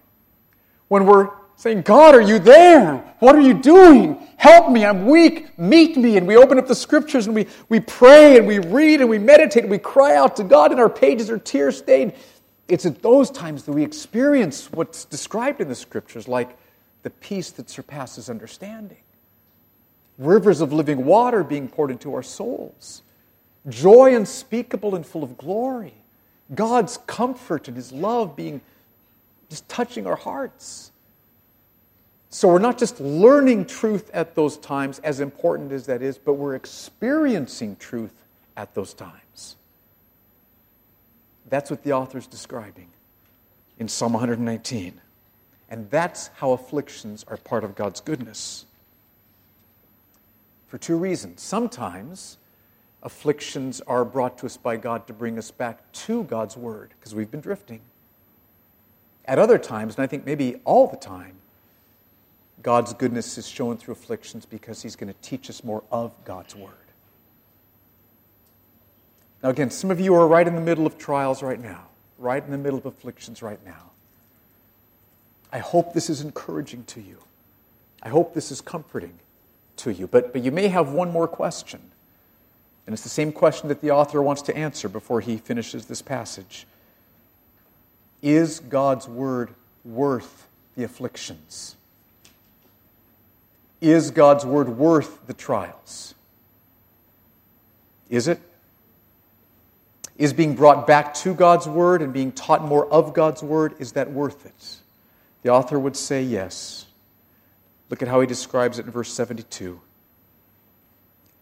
when 0.89 1.07
we're 1.07 1.31
saying, 1.57 1.83
God, 1.83 2.15
are 2.15 2.21
you 2.21 2.39
there? 2.39 2.97
What 3.19 3.37
are 3.37 3.41
you 3.41 3.55
doing? 3.55 4.27
Help 4.37 4.71
me, 4.71 4.85
I'm 4.85 5.07
weak, 5.07 5.59
meet 5.59 5.97
me. 5.97 6.17
And 6.17 6.27
we 6.27 6.37
open 6.37 6.59
up 6.59 6.67
the 6.67 6.75
scriptures 6.75 7.27
and 7.27 7.35
we, 7.35 7.47
we 7.69 7.81
pray 7.81 8.37
and 8.39 8.47
we 8.47 8.59
read 8.59 9.01
and 9.01 9.09
we 9.09 9.19
meditate 9.19 9.65
and 9.65 9.71
we 9.71 9.79
cry 9.79 10.17
out 10.17 10.37
to 10.37 10.45
God 10.45 10.71
and 10.71 10.81
our 10.81 10.89
pages 10.89 11.31
are 11.31 11.39
tear 11.39 11.73
stained. 11.73 12.13
It's 12.69 12.87
at 12.87 13.03
those 13.03 13.31
times 13.31 13.65
that 13.65 13.73
we 13.73 13.85
experience 13.85 14.73
what's 14.73 15.05
described 15.05 15.61
in 15.61 15.69
the 15.69 15.75
scriptures, 15.75 16.27
like 16.27 16.57
the 17.03 17.11
peace 17.11 17.51
that 17.53 17.69
surpasses 17.69 18.31
understanding, 18.31 19.03
rivers 20.19 20.61
of 20.61 20.73
living 20.73 21.05
water 21.05 21.45
being 21.45 21.69
poured 21.69 21.91
into 21.91 22.15
our 22.15 22.23
souls, 22.23 23.03
joy 23.69 24.15
unspeakable 24.15 24.95
and 24.95 25.07
full 25.07 25.23
of 25.23 25.37
glory, 25.37 25.95
God's 26.55 26.99
comfort 27.07 27.69
and 27.69 27.77
His 27.77 27.93
love 27.93 28.35
being 28.35 28.61
just 29.51 29.69
touching 29.69 30.07
our 30.07 30.17
hearts. 30.17 30.91
So 32.31 32.49
we're 32.49 32.59
not 32.59 32.79
just 32.79 33.01
learning 33.01 33.67
truth 33.67 34.11
at 34.13 34.35
those 34.35 34.57
times, 34.57 34.99
as 35.01 35.21
important 35.21 35.71
as 35.71 35.87
that 35.87 36.03
is, 36.03 36.19
but 36.19 36.33
we're 36.35 36.57
experiencing 36.57 37.77
truth 37.77 38.25
at 38.57 38.75
those 38.75 38.95
times. 38.95 39.57
That's 41.49 41.71
what 41.71 41.83
the 41.83 41.93
author 41.93 42.19
is 42.19 42.27
describing 42.27 42.89
in 43.79 43.89
Psalm 43.89 44.13
119. 44.13 45.01
And 45.69 45.91
that's 45.91 46.29
how 46.37 46.53
afflictions 46.53 47.25
are 47.29 47.37
part 47.37 47.65
of 47.65 47.75
God's 47.75 48.01
goodness. 48.01 48.67
For 50.67 50.79
two 50.79 50.97
reasons. 50.97 51.43
Sometimes 51.43 52.39
afflictions 53.03 53.81
are 53.83 54.05
brought 54.05 54.39
to 54.39 54.47
us 54.47 54.57
by 54.57 54.77
God 54.77 55.07
to 55.07 55.13
bring 55.13 55.39
us 55.39 55.51
back 55.51 55.93
to 55.93 56.25
God's 56.25 56.57
Word, 56.57 56.95
because 56.99 57.15
we've 57.15 57.31
been 57.31 57.41
drifting. 57.41 57.81
At 59.27 59.39
other 59.39 59.59
times, 59.59 59.97
and 59.97 60.05
I 60.05 60.07
think 60.07 60.27
maybe 60.27 60.61
all 60.65 60.87
the 60.87 60.97
time, 60.97 61.37
God's 62.63 62.95
goodness 62.95 63.37
is 63.37 63.47
shown 63.47 63.77
through 63.77 63.93
afflictions 63.93 64.47
because 64.47 64.83
He's 64.83 64.97
going 64.97 65.13
to 65.13 65.21
teach 65.21 65.51
us 65.51 65.63
more 65.63 65.83
of 65.91 66.13
God's 66.25 66.55
Word. 66.55 66.73
Now, 69.45 69.51
again, 69.51 69.71
some 69.71 69.91
of 69.91 70.01
you 70.01 70.15
are 70.15 70.27
right 70.27 70.49
in 70.49 70.55
the 70.55 70.61
middle 70.63 70.87
of 70.87 70.97
trials 70.97 71.43
right 71.43 71.61
now, 71.61 71.89
right 72.19 72.43
in 72.43 72.51
the 72.51 72.57
middle 72.57 72.79
of 72.79 72.87
afflictions 72.87 73.43
right 73.43 73.63
now. 73.63 73.91
I 75.53 75.59
hope 75.59 75.93
this 75.93 76.09
is 76.09 76.23
encouraging 76.23 76.85
to 76.85 77.03
you. 77.03 77.19
I 78.03 78.09
hope 78.09 78.33
this 78.33 78.51
is 78.51 78.63
comforting 78.63 79.19
to 79.77 79.93
you. 79.93 80.07
But, 80.07 80.33
but 80.33 80.43
you 80.43 80.51
may 80.51 80.69
have 80.69 80.93
one 80.93 81.13
more 81.13 81.29
question. 81.29 81.83
And 82.87 82.95
it's 82.95 83.03
the 83.03 83.11
same 83.11 83.33
question 83.33 83.69
that 83.69 83.83
the 83.83 83.91
author 83.91 84.23
wants 84.23 84.41
to 84.43 84.57
answer 84.57 84.89
before 84.89 85.21
he 85.21 85.37
finishes 85.37 85.85
this 85.85 86.01
passage 86.01 86.67
Is 88.23 88.61
God's 88.61 89.07
word 89.07 89.51
worth 89.85 90.49
the 90.75 90.85
afflictions? 90.85 91.77
Is 93.83 94.11
God's 94.11 94.47
word 94.47 94.71
worth 94.71 95.27
the 95.27 95.35
trials? 95.35 96.15
Is 98.09 98.27
it? 98.27 98.41
Is 100.17 100.33
being 100.33 100.55
brought 100.55 100.87
back 100.87 101.13
to 101.15 101.35
God's 101.35 101.67
word 101.67 102.01
and 102.01 102.13
being 102.13 102.31
taught 102.33 102.63
more 102.63 102.87
of 102.87 103.15
God's 103.15 103.43
word, 103.43 103.75
is 103.79 103.93
that 103.93 104.13
worth 104.13 104.47
it? 104.47 104.77
The 105.43 105.51
author 105.51 105.79
would 105.79 105.97
say 105.97 106.23
yes. 106.23 106.87
Look 107.91 108.01
at 108.01 108.09
how 108.09 108.21
he 108.21 108.27
describes 108.27 108.79
it 108.79 108.87
in 108.87 108.93
verse 108.93 109.13
72. 109.13 109.81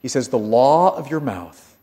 He 0.00 0.08
says, 0.08 0.28
The 0.28 0.38
law 0.38 0.96
of 0.96 1.10
your 1.10 1.20
mouth 1.20 1.76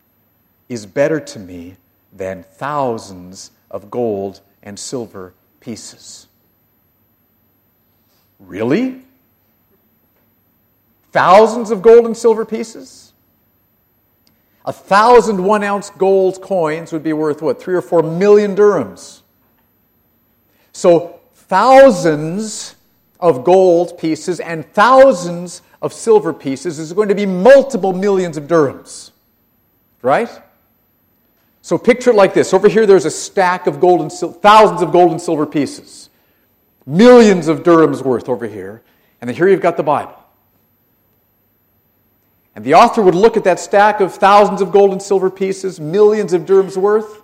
is 0.68 0.86
better 0.86 1.20
to 1.20 1.40
me 1.40 1.78
than 2.12 2.44
thousands 2.44 3.52
of 3.72 3.90
gold 3.90 4.42
and 4.62 4.78
silver 4.78 5.34
pieces. 5.60 6.28
Really? 8.40 9.02
Thousands 11.12 11.72
of 11.72 11.82
gold 11.82 12.06
and 12.06 12.16
silver 12.16 12.46
pieces? 12.46 13.09
A 14.70 14.72
thousand 14.72 15.44
one 15.44 15.64
ounce 15.64 15.90
gold 15.90 16.44
coins 16.44 16.94
would 16.94 17.02
be 17.02 17.12
worth 17.12 17.42
what? 17.42 17.60
Three 17.60 17.74
or 17.74 17.82
four 17.82 18.04
million 18.04 18.56
dirhams. 18.56 19.22
So 20.74 21.22
thousands 21.34 22.76
of 23.20 23.44
gold 23.44 23.98
pieces 23.98 24.40
and 24.40 24.72
thousands 24.74 25.64
of 25.82 25.92
silver 25.92 26.32
pieces 26.32 26.78
is 26.78 26.94
going 26.94 27.10
to 27.10 27.16
be 27.16 27.26
multiple 27.26 27.94
millions 27.94 28.38
of 28.38 28.44
dirhams. 28.44 29.10
Right? 30.04 30.30
So 31.64 31.80
picture 31.80 32.12
it 32.12 32.16
like 32.16 32.36
this. 32.36 32.54
Over 32.54 32.70
here, 32.70 32.86
there's 32.86 33.06
a 33.06 33.12
stack 33.12 33.66
of 33.66 33.80
gold 33.80 34.02
and 34.02 34.14
sil- 34.14 34.34
thousands 34.34 34.84
of 34.84 34.92
gold 34.92 35.10
and 35.10 35.20
silver 35.20 35.48
pieces, 35.48 36.12
millions 36.86 37.48
of 37.48 37.64
dirhams 37.64 38.04
worth 38.04 38.30
over 38.30 38.46
here. 38.46 38.84
And 39.20 39.28
then 39.28 39.36
here 39.36 39.48
you've 39.48 39.62
got 39.62 39.78
the 39.78 39.84
Bible. 39.84 40.19
And 42.60 42.66
the 42.66 42.74
author 42.74 43.02
would 43.02 43.16
look 43.16 43.38
at 43.38 43.46
that 43.46 43.58
stack 43.58 44.02
of 44.02 44.14
thousands 44.14 44.60
of 44.60 44.70
gold 44.70 44.92
and 44.92 45.02
silver 45.02 45.32
pieces, 45.32 45.80
millions 45.80 46.34
of 46.34 46.42
dirhams 46.42 46.76
worth, 46.76 47.24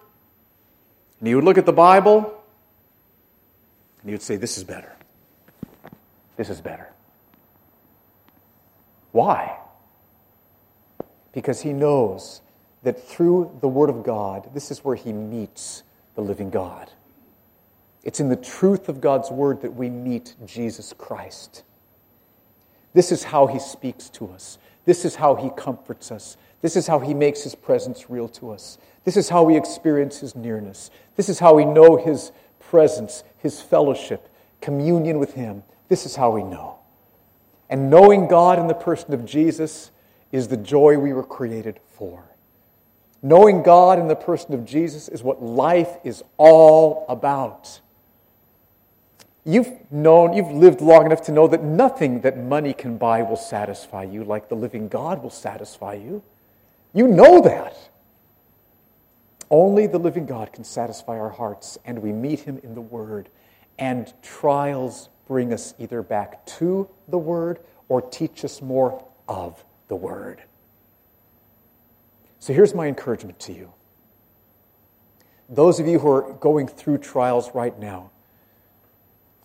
and 1.20 1.28
he 1.28 1.36
would 1.36 1.44
look 1.44 1.58
at 1.58 1.66
the 1.66 1.74
Bible, 1.74 2.42
and 4.00 4.10
he 4.10 4.14
would 4.14 4.22
say, 4.22 4.38
This 4.38 4.58
is 4.58 4.64
better. 4.64 4.96
This 6.38 6.50
is 6.50 6.62
better. 6.62 6.90
Why? 9.12 9.58
Because 11.34 11.60
he 11.60 11.74
knows 11.74 12.42
that 12.84 13.06
through 13.06 13.58
the 13.60 13.68
Word 13.68 13.90
of 13.90 14.04
God, 14.04 14.50
this 14.54 14.72
is 14.72 14.86
where 14.86 14.96
he 14.96 15.12
meets 15.12 15.84
the 16.16 16.22
living 16.22 16.50
God. 16.50 16.90
It's 18.06 18.22
in 18.22 18.30
the 18.30 18.38
truth 18.38 18.88
of 18.88 19.02
God's 19.02 19.30
Word 19.32 19.64
that 19.64 19.76
we 19.76 19.90
meet 19.90 20.34
Jesus 20.46 20.94
Christ. 20.98 21.64
This 22.94 23.12
is 23.12 23.26
how 23.26 23.48
he 23.48 23.60
speaks 23.60 24.08
to 24.12 24.32
us. 24.32 24.60
This 24.86 25.04
is 25.04 25.16
how 25.16 25.36
he 25.36 25.50
comforts 25.50 26.12
us. 26.12 26.38
This 26.62 26.76
is 26.76 26.88
how 26.88 27.00
he 27.00 27.14
makes 27.14 27.44
his 27.44 27.56
presence 27.56 28.10
real 28.10 28.28
to 28.30 28.52
us. 28.52 28.78
This 29.04 29.18
is 29.18 29.30
how 29.30 29.44
we 29.44 29.58
experience 29.58 30.20
his 30.20 30.36
nearness. 30.36 30.90
This 31.16 31.30
is 31.30 31.40
how 31.40 31.54
we 31.56 31.66
know 31.66 31.98
his 31.98 32.32
presence, 32.60 33.24
his 33.38 33.62
fellowship, 33.62 34.30
communion 34.62 35.20
with 35.20 35.34
him. 35.34 35.64
This 35.90 36.06
is 36.06 36.16
how 36.16 36.32
we 36.32 36.44
know. 36.44 36.80
And 37.70 37.90
knowing 37.90 38.28
God 38.28 38.60
in 38.60 38.68
the 38.68 38.74
person 38.74 39.14
of 39.14 39.26
Jesus 39.26 39.92
is 40.32 40.48
the 40.48 40.58
joy 40.58 40.98
we 40.98 41.14
were 41.14 41.24
created 41.24 41.80
for. 41.98 42.24
Knowing 43.22 43.64
God 43.64 43.98
in 44.00 44.08
the 44.08 44.16
person 44.16 44.54
of 44.54 44.66
Jesus 44.66 45.08
is 45.08 45.24
what 45.24 45.42
life 45.42 45.98
is 46.04 46.24
all 46.38 47.06
about. 47.10 47.82
You've 49.48 49.92
known, 49.92 50.34
you've 50.34 50.52
lived 50.52 50.82
long 50.82 51.06
enough 51.06 51.22
to 51.24 51.32
know 51.32 51.48
that 51.48 51.64
nothing 51.64 52.22
that 52.22 52.36
money 52.36 52.74
can 52.74 52.98
buy 52.98 53.22
will 53.22 53.36
satisfy 53.36 54.04
you 54.04 54.24
like 54.24 54.50
the 54.50 54.56
living 54.56 54.88
God 54.88 55.22
will 55.22 55.30
satisfy 55.30 55.94
you. 55.94 56.24
You 56.94 57.08
know 57.08 57.42
that. 57.42 57.78
Only 59.52 59.86
the 59.86 60.00
living 60.00 60.26
God 60.26 60.52
can 60.52 60.64
satisfy 60.64 61.20
our 61.20 61.30
hearts, 61.30 61.78
and 61.86 62.00
we 62.00 62.12
meet 62.12 62.40
him 62.40 62.60
in 62.64 62.74
the 62.74 62.82
Word. 62.82 63.30
And 63.78 64.12
trials 64.24 65.10
bring 65.28 65.54
us 65.54 65.76
either 65.78 66.02
back 66.02 66.44
to 66.48 66.90
the 67.08 67.20
Word 67.20 67.60
or 67.88 68.02
teach 68.02 68.44
us 68.44 68.64
more 68.64 69.06
of 69.28 69.64
the 69.90 69.96
Word. 69.96 70.42
So 72.40 72.52
here's 72.52 72.74
my 72.74 72.88
encouragement 72.88 73.40
to 73.42 73.54
you. 73.54 73.74
Those 75.48 75.80
of 75.80 75.86
you 75.86 76.00
who 76.00 76.10
are 76.10 76.34
going 76.34 76.68
through 76.68 76.98
trials 76.98 77.52
right 77.54 77.78
now, 77.78 78.10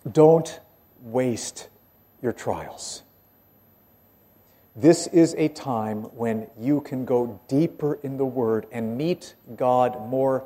don't 0.09 0.59
waste 1.01 1.69
your 2.21 2.33
trials. 2.33 3.03
This 4.75 5.07
is 5.07 5.35
a 5.37 5.49
time 5.49 6.03
when 6.15 6.47
you 6.57 6.81
can 6.81 7.03
go 7.03 7.41
deeper 7.47 7.95
in 8.03 8.17
the 8.17 8.25
Word 8.25 8.67
and 8.71 8.97
meet 8.97 9.35
God 9.57 10.07
more 10.07 10.45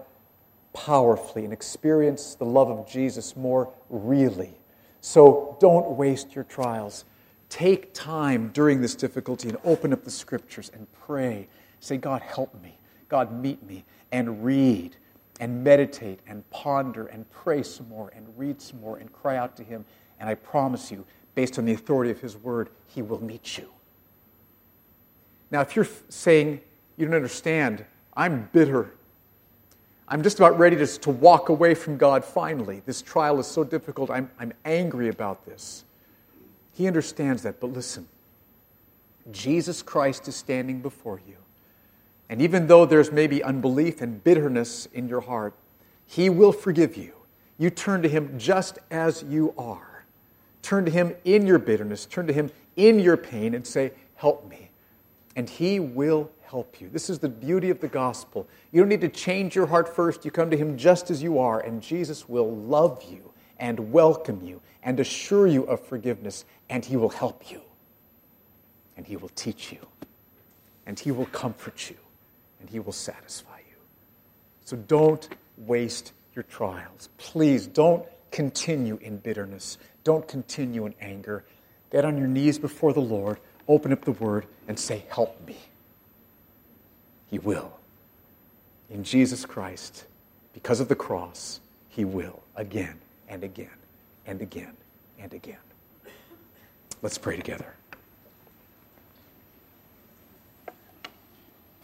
powerfully 0.74 1.44
and 1.44 1.54
experience 1.54 2.36
the 2.36 2.46
love 2.46 2.70
of 2.70 2.88
Jesus 2.88 3.36
more 3.36 3.72
really. 3.90 4.58
So 5.00 5.58
don't 5.60 5.92
waste 5.92 6.34
your 6.34 6.44
trials. 6.44 7.06
Take 7.50 7.94
time 7.94 8.50
during 8.52 8.82
this 8.82 8.96
difficulty 8.96 9.48
and 9.48 9.58
open 9.64 9.94
up 9.94 10.04
the 10.04 10.12
scriptures 10.12 10.72
and 10.74 10.88
pray. 11.06 11.48
Say, 11.80 11.98
God, 11.98 12.22
help 12.22 12.60
me. 12.64 12.80
God, 13.08 13.32
meet 13.32 13.64
me. 13.64 13.86
And 14.12 14.44
read 14.44 14.98
and 15.40 15.64
meditate 15.64 16.20
and 16.28 16.50
ponder 16.50 17.08
and 17.08 17.30
pray 17.30 17.64
some 17.64 17.90
more 17.90 18.12
and 18.16 18.28
read 18.38 18.62
some 18.62 18.80
more 18.80 18.98
and 18.98 19.12
cry 19.12 19.38
out 19.38 19.56
to 19.58 19.64
Him. 19.64 19.86
And 20.20 20.30
I 20.30 20.36
promise 20.36 20.92
you, 20.92 21.06
based 21.34 21.60
on 21.60 21.66
the 21.66 21.74
authority 21.74 22.12
of 22.12 22.20
His 22.20 22.38
word, 22.38 22.70
He 22.88 23.02
will 23.02 23.22
meet 23.24 23.58
you. 23.58 23.70
Now, 25.52 25.62
if 25.62 25.76
you're 25.76 25.88
saying 26.10 26.62
you 26.98 27.06
don't 27.06 27.16
understand, 27.16 27.86
I'm 28.16 28.50
bitter. 28.54 28.96
I'm 30.08 30.24
just 30.24 30.40
about 30.40 30.58
ready 30.58 30.76
to, 30.78 30.88
to 30.88 31.10
walk 31.10 31.50
away 31.50 31.74
from 31.74 31.98
God 31.98 32.24
finally. 32.24 32.82
This 32.86 33.02
trial 33.02 33.40
is 33.40 33.48
so 33.48 33.64
difficult. 33.64 34.10
I'm, 34.10 34.30
I'm 34.40 34.54
angry 34.64 35.10
about 35.10 35.46
this. 35.46 35.84
He 36.74 36.88
understands 36.88 37.44
that. 37.44 37.60
But 37.60 37.74
listen, 37.74 38.08
Jesus 39.32 39.82
Christ 39.82 40.28
is 40.28 40.36
standing 40.36 40.82
before 40.82 41.22
you. 41.28 41.38
And 42.30 42.42
even 42.42 42.68
though 42.68 42.86
there's 42.86 43.12
maybe 43.12 43.44
unbelief 43.44 44.02
and 44.02 44.24
bitterness 44.24 44.88
in 44.94 45.08
your 45.08 45.22
heart, 45.22 45.54
He 46.06 46.30
will 46.30 46.52
forgive 46.52 46.98
you. 46.98 47.14
You 47.58 47.70
turn 47.70 48.02
to 48.02 48.10
Him 48.10 48.38
just 48.38 48.80
as 48.90 49.24
you 49.24 49.54
are. 49.58 50.06
Turn 50.62 50.86
to 50.86 50.92
Him 50.92 51.16
in 51.24 51.46
your 51.46 51.60
bitterness, 51.60 52.06
turn 52.06 52.26
to 52.28 52.34
Him 52.34 52.52
in 52.76 53.00
your 53.00 53.18
pain, 53.18 53.54
and 53.54 53.66
say, 53.66 53.92
Help 54.16 54.50
me. 54.50 54.72
And 55.36 55.50
He 55.50 55.80
will 55.80 56.32
help 56.42 56.82
you. 56.82 56.90
This 56.90 57.10
is 57.10 57.20
the 57.20 57.30
beauty 57.30 57.70
of 57.70 57.80
the 57.80 57.88
gospel. 57.88 58.48
You 58.72 58.82
don't 58.82 58.90
need 58.90 59.02
to 59.02 59.10
change 59.10 59.56
your 59.56 59.68
heart 59.68 59.94
first. 59.94 60.26
You 60.26 60.32
come 60.32 60.50
to 60.50 60.58
Him 60.58 60.78
just 60.78 61.12
as 61.12 61.22
you 61.22 61.38
are, 61.38 61.60
and 61.60 61.82
Jesus 61.82 62.28
will 62.28 62.56
love 62.56 63.04
you 63.10 63.34
and 63.60 63.92
welcome 63.92 64.42
you 64.44 64.62
and 64.82 65.00
assure 65.00 65.48
you 65.48 65.64
of 65.64 65.86
forgiveness, 65.86 66.46
and 66.70 66.84
He 66.84 66.98
will 66.98 67.10
help 67.10 67.52
you. 67.52 67.62
And 68.98 69.06
He 69.06 69.16
will 69.16 69.30
teach 69.30 69.72
you. 69.72 69.80
And 70.88 71.00
He 71.00 71.12
will 71.12 71.26
comfort 71.28 71.90
you 71.90 71.98
and 72.66 72.72
He 72.72 72.80
will 72.80 72.94
satisfy 72.94 73.60
you. 73.60 73.78
So 74.64 74.76
don't 74.76 75.30
waste 75.56 76.14
your 76.34 76.42
trials. 76.42 77.10
Please 77.20 77.68
don't 77.68 78.04
continue 78.32 78.98
in 79.04 79.18
bitterness. 79.18 79.78
Don't 80.04 80.28
continue 80.28 80.88
in 80.88 80.96
anger. 81.00 81.46
Get 81.92 82.06
on 82.06 82.18
your 82.18 82.26
knees 82.26 82.58
before 82.58 82.92
the 82.92 83.02
Lord, 83.02 83.40
open 83.68 83.94
up 83.94 84.04
the 84.04 84.14
Word, 84.14 84.48
and 84.68 84.80
say, 84.80 85.06
Help 85.10 85.46
me. 85.46 85.58
He 87.28 87.38
will. 87.38 87.72
In 88.90 89.04
Jesus 89.04 89.46
Christ, 89.46 90.06
because 90.52 90.80
of 90.80 90.88
the 90.88 90.96
cross, 90.96 91.60
He 91.90 92.04
will 92.04 92.42
again 92.56 93.00
and 93.30 93.44
again 93.44 93.78
and 94.26 94.42
again 94.42 94.74
and 95.20 95.32
again. 95.36 95.58
Let's 97.04 97.20
pray 97.20 97.38
together. 97.38 97.76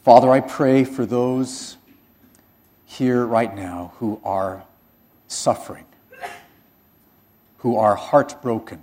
Father, 0.04 0.32
I 0.32 0.40
pray 0.40 0.84
for 0.84 1.06
those 1.06 1.78
here 2.86 3.24
right 3.24 3.56
now 3.56 3.94
who 3.98 4.20
are 4.24 4.64
suffering, 5.28 5.86
who 7.58 7.78
are 7.78 7.94
heartbroken, 7.94 8.82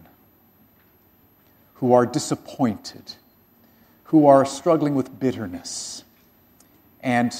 who 1.75 1.93
are 1.93 2.07
disappointed, 2.07 3.15
who 4.05 4.29
are 4.29 4.45
struggling 4.45 4.95
with 4.95 5.19
bitterness 5.19 6.05
and 7.01 7.35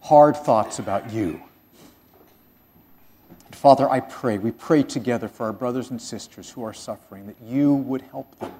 hard 0.00 0.34
thoughts 0.34 0.78
about 0.78 1.12
you. 1.12 1.42
Father, 3.50 3.90
I 3.90 4.00
pray, 4.00 4.38
we 4.38 4.52
pray 4.52 4.82
together 4.82 5.28
for 5.28 5.44
our 5.44 5.52
brothers 5.52 5.90
and 5.90 6.00
sisters 6.00 6.48
who 6.48 6.64
are 6.64 6.72
suffering, 6.72 7.26
that 7.26 7.36
you 7.44 7.74
would 7.74 8.00
help 8.10 8.38
them, 8.38 8.52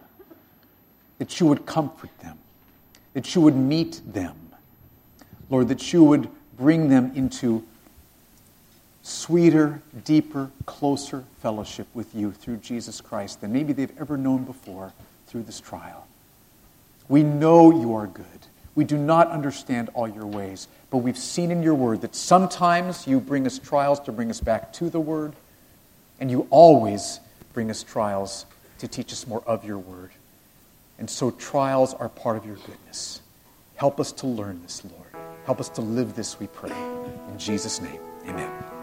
that 1.16 1.40
you 1.40 1.46
would 1.46 1.64
comfort 1.64 2.10
them 2.18 2.38
that 3.14 3.34
you 3.34 3.40
would 3.40 3.56
meet 3.56 4.00
them. 4.06 4.36
Lord, 5.50 5.68
that 5.68 5.92
you 5.92 6.04
would 6.04 6.28
bring 6.56 6.88
them 6.88 7.12
into 7.14 7.64
sweeter, 9.02 9.82
deeper, 10.04 10.50
closer 10.66 11.24
fellowship 11.40 11.86
with 11.94 12.14
you 12.14 12.32
through 12.32 12.56
Jesus 12.56 13.00
Christ 13.00 13.40
than 13.40 13.52
maybe 13.52 13.72
they've 13.72 13.92
ever 14.00 14.16
known 14.16 14.44
before 14.44 14.92
through 15.26 15.42
this 15.42 15.60
trial. 15.60 16.06
We 17.08 17.22
know 17.22 17.70
you 17.70 17.94
are 17.94 18.06
good. 18.06 18.24
We 18.74 18.84
do 18.84 18.96
not 18.96 19.28
understand 19.28 19.90
all 19.94 20.08
your 20.08 20.26
ways, 20.26 20.68
but 20.90 20.98
we've 20.98 21.18
seen 21.18 21.50
in 21.50 21.62
your 21.62 21.74
word 21.74 22.00
that 22.00 22.14
sometimes 22.16 23.06
you 23.06 23.20
bring 23.20 23.46
us 23.46 23.58
trials 23.58 24.00
to 24.00 24.12
bring 24.12 24.30
us 24.30 24.40
back 24.40 24.72
to 24.74 24.90
the 24.90 25.00
word, 25.00 25.34
and 26.18 26.30
you 26.30 26.48
always 26.50 27.20
bring 27.52 27.70
us 27.70 27.82
trials 27.82 28.46
to 28.78 28.88
teach 28.88 29.12
us 29.12 29.26
more 29.26 29.44
of 29.46 29.64
your 29.64 29.78
word. 29.78 30.10
And 30.98 31.08
so 31.08 31.30
trials 31.32 31.94
are 31.94 32.08
part 32.08 32.36
of 32.36 32.46
your 32.46 32.56
goodness. 32.56 33.20
Help 33.76 33.98
us 34.00 34.12
to 34.12 34.26
learn 34.26 34.62
this, 34.62 34.84
Lord. 34.84 35.24
Help 35.44 35.60
us 35.60 35.68
to 35.70 35.80
live 35.80 36.14
this, 36.14 36.38
we 36.40 36.46
pray. 36.46 36.72
In 37.28 37.38
Jesus' 37.38 37.80
name, 37.80 38.00
amen. 38.26 38.73